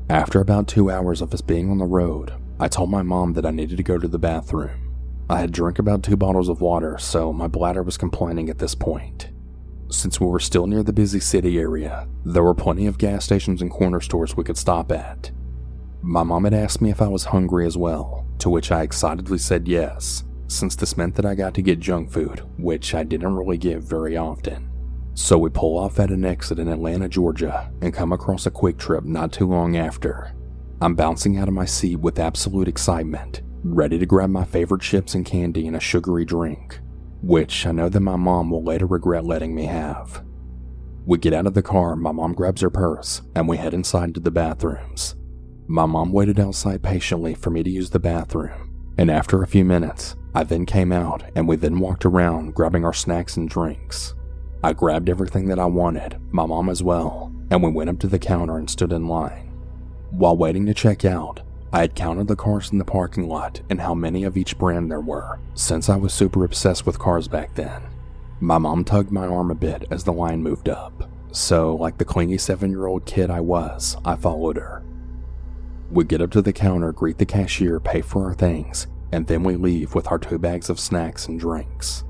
After 0.07 0.39
about 0.39 0.67
two 0.67 0.91
hours 0.91 1.19
of 1.19 1.33
us 1.33 1.41
being 1.41 1.71
on 1.71 1.79
the 1.79 1.85
road, 1.85 2.31
I 2.59 2.67
told 2.67 2.91
my 2.91 3.01
mom 3.01 3.33
that 3.33 3.45
I 3.47 3.49
needed 3.49 3.77
to 3.77 3.83
go 3.83 3.97
to 3.97 4.07
the 4.07 4.19
bathroom. 4.19 4.82
I 5.33 5.39
had 5.39 5.51
drank 5.51 5.79
about 5.79 6.03
two 6.03 6.15
bottles 6.15 6.47
of 6.47 6.61
water, 6.61 6.97
so 6.99 7.33
my 7.33 7.47
bladder 7.47 7.81
was 7.81 7.97
complaining 7.97 8.49
at 8.49 8.59
this 8.59 8.75
point. 8.75 9.31
Since 9.89 10.21
we 10.21 10.27
were 10.27 10.39
still 10.39 10.67
near 10.67 10.83
the 10.83 10.93
busy 10.93 11.19
city 11.19 11.57
area, 11.57 12.07
there 12.23 12.43
were 12.43 12.53
plenty 12.53 12.85
of 12.85 12.97
gas 12.97 13.25
stations 13.25 13.61
and 13.61 13.71
corner 13.71 13.99
stores 13.99 14.37
we 14.37 14.43
could 14.43 14.57
stop 14.57 14.91
at, 14.91 15.31
my 16.05 16.21
mom 16.21 16.43
had 16.43 16.53
asked 16.53 16.81
me 16.81 16.89
if 16.91 17.01
I 17.01 17.07
was 17.07 17.23
hungry 17.23 17.65
as 17.65 17.77
well, 17.77 18.27
to 18.39 18.49
which 18.49 18.73
I 18.73 18.83
excitedly 18.83 19.37
said 19.37 19.69
yes, 19.69 20.25
since 20.47 20.75
this 20.75 20.97
meant 20.97 21.15
that 21.15 21.25
I 21.25 21.33
got 21.33 21.53
to 21.53 21.61
get 21.61 21.79
junk 21.79 22.11
food, 22.11 22.43
which 22.57 22.93
I 22.93 23.03
didn't 23.03 23.35
really 23.35 23.57
get 23.57 23.81
very 23.81 24.17
often. 24.17 24.69
So 25.13 25.37
we 25.37 25.49
pull 25.49 25.79
off 25.79 26.01
at 26.01 26.11
an 26.11 26.25
exit 26.25 26.59
in 26.59 26.67
Atlanta, 26.67 27.07
Georgia, 27.07 27.71
and 27.81 27.93
come 27.93 28.11
across 28.11 28.45
a 28.45 28.51
QuikTrip 28.51 29.05
not 29.05 29.31
too 29.31 29.47
long 29.47 29.77
after. 29.77 30.35
I'm 30.81 30.93
bouncing 30.93 31.37
out 31.37 31.47
of 31.47 31.53
my 31.53 31.65
seat 31.65 32.01
with 32.01 32.19
absolute 32.19 32.67
excitement, 32.67 33.41
ready 33.63 33.97
to 33.97 34.05
grab 34.05 34.29
my 34.29 34.43
favorite 34.43 34.81
chips 34.81 35.15
and 35.15 35.25
candy 35.25 35.67
and 35.67 35.75
a 35.75 35.79
sugary 35.79 36.25
drink, 36.25 36.79
which 37.21 37.65
I 37.65 37.71
know 37.71 37.87
that 37.87 37.99
my 38.01 38.17
mom 38.17 38.49
will 38.49 38.63
later 38.63 38.85
regret 38.85 39.23
letting 39.23 39.55
me 39.55 39.65
have. 39.65 40.23
We 41.05 41.17
get 41.17 41.33
out 41.33 41.47
of 41.47 41.53
the 41.53 41.61
car, 41.61 41.95
my 41.95 42.11
mom 42.11 42.33
grabs 42.33 42.61
her 42.61 42.69
purse, 42.69 43.21
and 43.35 43.47
we 43.47 43.57
head 43.57 43.73
inside 43.73 44.13
to 44.15 44.19
the 44.19 44.31
bathrooms. 44.31 45.15
My 45.67 45.85
mom 45.85 46.11
waited 46.11 46.39
outside 46.39 46.83
patiently 46.83 47.35
for 47.35 47.49
me 47.49 47.63
to 47.63 47.69
use 47.69 47.89
the 47.89 47.99
bathroom, 47.99 48.93
and 48.97 49.09
after 49.09 49.41
a 49.41 49.47
few 49.47 49.63
minutes, 49.63 50.15
I 50.35 50.43
then 50.43 50.65
came 50.65 50.91
out 50.91 51.23
and 51.35 51.47
we 51.47 51.55
then 51.55 51.79
walked 51.79 52.05
around 52.05 52.55
grabbing 52.55 52.83
our 52.83 52.93
snacks 52.93 53.37
and 53.37 53.49
drinks. 53.49 54.13
I 54.63 54.73
grabbed 54.73 55.09
everything 55.09 55.47
that 55.47 55.59
I 55.59 55.65
wanted, 55.65 56.19
my 56.31 56.45
mom 56.45 56.69
as 56.69 56.83
well, 56.83 57.33
and 57.49 57.63
we 57.63 57.69
went 57.69 57.89
up 57.89 57.99
to 57.99 58.07
the 58.07 58.19
counter 58.19 58.57
and 58.57 58.69
stood 58.69 58.91
in 58.91 59.07
line. 59.07 59.51
While 60.11 60.37
waiting 60.37 60.65
to 60.65 60.73
check 60.73 61.05
out, 61.05 61.41
I 61.73 61.81
had 61.81 61.95
counted 61.95 62.27
the 62.27 62.35
cars 62.35 62.71
in 62.71 62.77
the 62.77 62.85
parking 62.85 63.27
lot 63.27 63.61
and 63.67 63.81
how 63.81 63.95
many 63.95 64.25
of 64.25 64.37
each 64.37 64.59
brand 64.59 64.91
there 64.91 65.01
were, 65.01 65.39
since 65.55 65.89
I 65.89 65.95
was 65.95 66.13
super 66.13 66.45
obsessed 66.45 66.85
with 66.85 66.99
cars 66.99 67.27
back 67.27 67.55
then. 67.55 67.81
My 68.39 68.59
mom 68.59 68.83
tugged 68.83 69.11
my 69.11 69.25
arm 69.25 69.49
a 69.49 69.55
bit 69.55 69.85
as 69.89 70.03
the 70.03 70.13
line 70.13 70.43
moved 70.43 70.69
up, 70.69 71.09
so, 71.31 71.75
like 71.75 71.97
the 71.97 72.05
clingy 72.05 72.37
seven 72.37 72.69
year 72.69 72.85
old 72.85 73.07
kid 73.07 73.31
I 73.31 73.39
was, 73.39 73.97
I 74.05 74.15
followed 74.15 74.57
her. 74.57 74.83
We 75.89 76.03
get 76.03 76.21
up 76.21 76.29
to 76.31 76.43
the 76.43 76.53
counter, 76.53 76.91
greet 76.91 77.17
the 77.17 77.25
cashier, 77.25 77.79
pay 77.79 78.01
for 78.01 78.27
our 78.27 78.35
things, 78.35 78.85
and 79.11 79.25
then 79.25 79.41
we 79.41 79.55
leave 79.55 79.95
with 79.95 80.11
our 80.11 80.19
two 80.19 80.37
bags 80.37 80.69
of 80.69 80.79
snacks 80.79 81.27
and 81.27 81.39
drinks. 81.39 82.03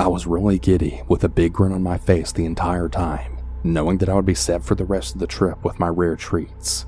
I 0.00 0.08
was 0.08 0.26
really 0.26 0.58
giddy, 0.58 1.02
with 1.06 1.22
a 1.22 1.28
big 1.28 1.52
grin 1.52 1.70
on 1.70 1.84
my 1.84 1.98
face 1.98 2.32
the 2.32 2.46
entire 2.46 2.88
time, 2.88 3.38
knowing 3.62 3.98
that 3.98 4.08
I 4.08 4.14
would 4.14 4.26
be 4.26 4.34
set 4.34 4.64
for 4.64 4.74
the 4.74 4.84
rest 4.84 5.14
of 5.14 5.20
the 5.20 5.28
trip 5.28 5.64
with 5.64 5.78
my 5.78 5.88
rare 5.88 6.16
treats. 6.16 6.86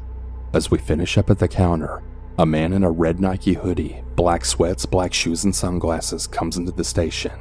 As 0.53 0.69
we 0.69 0.79
finish 0.79 1.17
up 1.17 1.31
at 1.31 1.39
the 1.39 1.47
counter, 1.47 2.03
a 2.37 2.45
man 2.45 2.73
in 2.73 2.83
a 2.83 2.91
red 2.91 3.21
Nike 3.21 3.55
hoodie, 3.55 4.03
black 4.17 4.45
sweats, 4.45 4.85
black 4.85 5.15
shoes, 5.15 5.45
and 5.45 5.55
sunglasses 5.55 6.27
comes 6.27 6.57
into 6.57 6.73
the 6.73 6.83
station. 6.83 7.39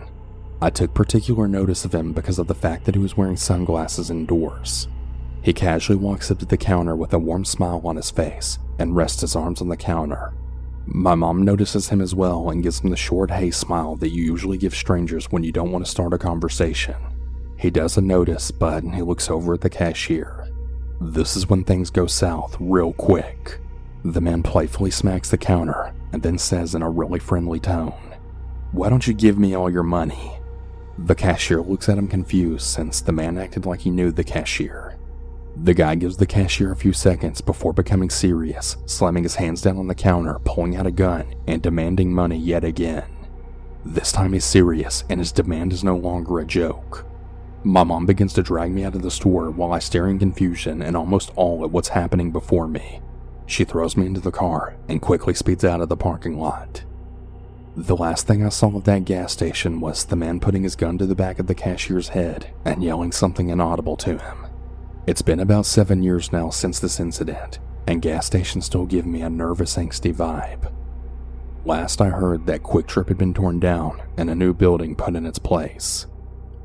I 0.61 0.69
took 0.69 0.93
particular 0.93 1.47
notice 1.47 1.85
of 1.85 1.95
him 1.95 2.13
because 2.13 2.37
of 2.37 2.45
the 2.45 2.53
fact 2.53 2.85
that 2.85 2.93
he 2.93 3.01
was 3.01 3.17
wearing 3.17 3.35
sunglasses 3.35 4.11
indoors. 4.11 4.87
He 5.41 5.53
casually 5.53 5.97
walks 5.97 6.29
up 6.29 6.37
to 6.39 6.45
the 6.45 6.57
counter 6.57 6.95
with 6.95 7.11
a 7.11 7.17
warm 7.17 7.45
smile 7.45 7.81
on 7.83 7.95
his 7.95 8.11
face 8.11 8.59
and 8.77 8.95
rests 8.95 9.21
his 9.21 9.35
arms 9.35 9.59
on 9.59 9.69
the 9.69 9.77
counter. 9.77 10.31
My 10.85 11.15
mom 11.15 11.43
notices 11.43 11.89
him 11.89 12.01
as 12.01 12.13
well 12.13 12.51
and 12.51 12.61
gives 12.61 12.81
him 12.81 12.91
the 12.91 12.95
short 12.95 13.31
hey 13.31 13.49
smile 13.49 13.95
that 13.95 14.09
you 14.09 14.21
usually 14.23 14.57
give 14.59 14.75
strangers 14.75 15.31
when 15.31 15.43
you 15.43 15.51
don't 15.51 15.71
want 15.71 15.83
to 15.83 15.89
start 15.89 16.13
a 16.13 16.19
conversation. 16.19 16.95
He 17.57 17.71
doesn't 17.71 18.05
notice, 18.05 18.51
but 18.51 18.83
he 18.83 19.01
looks 19.01 19.31
over 19.31 19.55
at 19.55 19.61
the 19.61 19.69
cashier. 19.69 20.38
This 21.01 21.37
is 21.37 21.47
when 21.47 21.63
things 21.63 21.89
go 21.89 22.07
south 22.07 22.57
real 22.59 22.91
quick. 22.91 23.59
The 24.03 24.19
man 24.19 24.43
playfully 24.43 24.91
smacks 24.91 25.29
the 25.29 25.37
counter 25.37 25.93
and 26.11 26.21
then 26.21 26.37
says 26.37 26.75
in 26.75 26.81
a 26.81 26.89
really 26.89 27.19
friendly 27.19 27.59
tone, 27.59 27.93
Why 28.73 28.89
don't 28.89 29.07
you 29.07 29.13
give 29.13 29.39
me 29.39 29.55
all 29.55 29.69
your 29.69 29.83
money? 29.83 30.39
The 30.97 31.15
cashier 31.15 31.61
looks 31.61 31.87
at 31.87 31.97
him 31.97 32.09
confused 32.09 32.65
since 32.65 32.99
the 32.99 33.13
man 33.13 33.37
acted 33.37 33.65
like 33.65 33.79
he 33.81 33.89
knew 33.89 34.11
the 34.11 34.25
cashier. 34.25 34.97
The 35.55 35.73
guy 35.73 35.95
gives 35.95 36.17
the 36.17 36.25
cashier 36.25 36.73
a 36.73 36.75
few 36.75 36.91
seconds 36.91 37.39
before 37.39 37.71
becoming 37.71 38.09
serious, 38.09 38.75
slamming 38.85 39.23
his 39.23 39.35
hands 39.35 39.61
down 39.61 39.77
on 39.77 39.87
the 39.87 39.95
counter, 39.95 40.39
pulling 40.43 40.75
out 40.75 40.87
a 40.87 40.91
gun, 40.91 41.33
and 41.47 41.61
demanding 41.61 42.13
money 42.13 42.37
yet 42.37 42.65
again. 42.65 43.05
This 43.85 44.11
time 44.11 44.33
he's 44.33 44.43
serious, 44.43 45.05
and 45.09 45.19
his 45.19 45.31
demand 45.31 45.71
is 45.71 45.83
no 45.83 45.95
longer 45.95 46.39
a 46.39 46.45
joke. 46.45 47.05
My 47.63 47.83
mom 47.83 48.05
begins 48.05 48.31
to 48.33 48.43
drag 48.43 48.71
me 48.71 48.85
out 48.85 48.95
of 48.95 49.01
the 49.01 49.11
store 49.11 49.51
while 49.51 49.73
I 49.73 49.79
stare 49.79 50.07
in 50.07 50.17
confusion 50.17 50.81
and 50.81 50.95
almost 50.95 51.31
awe 51.35 51.65
at 51.65 51.71
what's 51.71 51.89
happening 51.89 52.31
before 52.31 52.67
me. 52.67 53.01
She 53.45 53.65
throws 53.65 53.97
me 53.97 54.05
into 54.05 54.21
the 54.21 54.31
car 54.31 54.77
and 54.87 55.01
quickly 55.01 55.33
speeds 55.33 55.65
out 55.65 55.81
of 55.81 55.89
the 55.89 55.97
parking 55.97 56.39
lot. 56.39 56.83
The 57.75 57.97
last 57.97 58.27
thing 58.27 58.45
I 58.45 58.49
saw 58.49 58.75
of 58.77 58.85
that 58.85 59.03
gas 59.03 59.33
station 59.33 59.81
was 59.81 60.05
the 60.05 60.15
man 60.15 60.39
putting 60.39 60.63
his 60.63 60.75
gun 60.75 60.97
to 60.99 61.05
the 61.05 61.15
back 61.15 61.37
of 61.37 61.47
the 61.47 61.55
cashier's 61.55 62.09
head 62.09 62.53
and 62.63 62.83
yelling 62.83 63.11
something 63.11 63.49
inaudible 63.49 63.97
to 63.97 64.17
him. 64.17 64.47
It's 65.05 65.21
been 65.21 65.39
about 65.39 65.65
seven 65.65 66.01
years 66.01 66.31
now 66.31 66.51
since 66.51 66.79
this 66.79 66.99
incident, 66.99 67.59
and 67.87 68.01
gas 68.01 68.25
stations 68.25 68.65
still 68.65 68.85
give 68.85 69.05
me 69.05 69.21
a 69.21 69.29
nervous, 69.29 69.75
angsty 69.75 70.13
vibe. 70.13 70.71
Last 71.65 71.99
I 71.99 72.09
heard 72.09 72.45
that 72.45 72.63
QuikTrip 72.63 73.09
had 73.09 73.17
been 73.17 73.33
torn 73.33 73.59
down 73.59 74.01
and 74.17 74.29
a 74.29 74.35
new 74.35 74.53
building 74.53 74.95
put 74.95 75.15
in 75.15 75.25
its 75.25 75.39
place. 75.39 76.05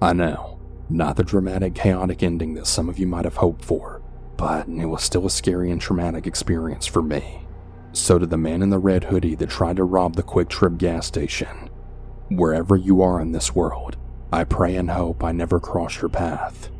I 0.00 0.12
know, 0.12 0.53
not 0.90 1.16
the 1.16 1.24
dramatic, 1.24 1.74
chaotic 1.74 2.22
ending 2.22 2.54
that 2.54 2.66
some 2.66 2.88
of 2.88 2.98
you 2.98 3.06
might 3.06 3.24
have 3.24 3.36
hoped 3.36 3.64
for, 3.64 4.02
but 4.36 4.68
it 4.68 4.86
was 4.86 5.02
still 5.02 5.26
a 5.26 5.30
scary 5.30 5.70
and 5.70 5.80
traumatic 5.80 6.26
experience 6.26 6.86
for 6.86 7.02
me. 7.02 7.40
So 7.92 8.18
did 8.18 8.30
the 8.30 8.36
man 8.36 8.62
in 8.62 8.70
the 8.70 8.78
red 8.78 9.04
hoodie 9.04 9.36
that 9.36 9.50
tried 9.50 9.76
to 9.76 9.84
rob 9.84 10.16
the 10.16 10.22
QuikTrip 10.22 10.78
gas 10.78 11.06
station. 11.06 11.70
Wherever 12.28 12.76
you 12.76 13.02
are 13.02 13.20
in 13.20 13.32
this 13.32 13.54
world, 13.54 13.96
I 14.32 14.44
pray 14.44 14.74
and 14.76 14.90
hope 14.90 15.22
I 15.22 15.32
never 15.32 15.60
cross 15.60 16.00
your 16.00 16.08
path. 16.08 16.70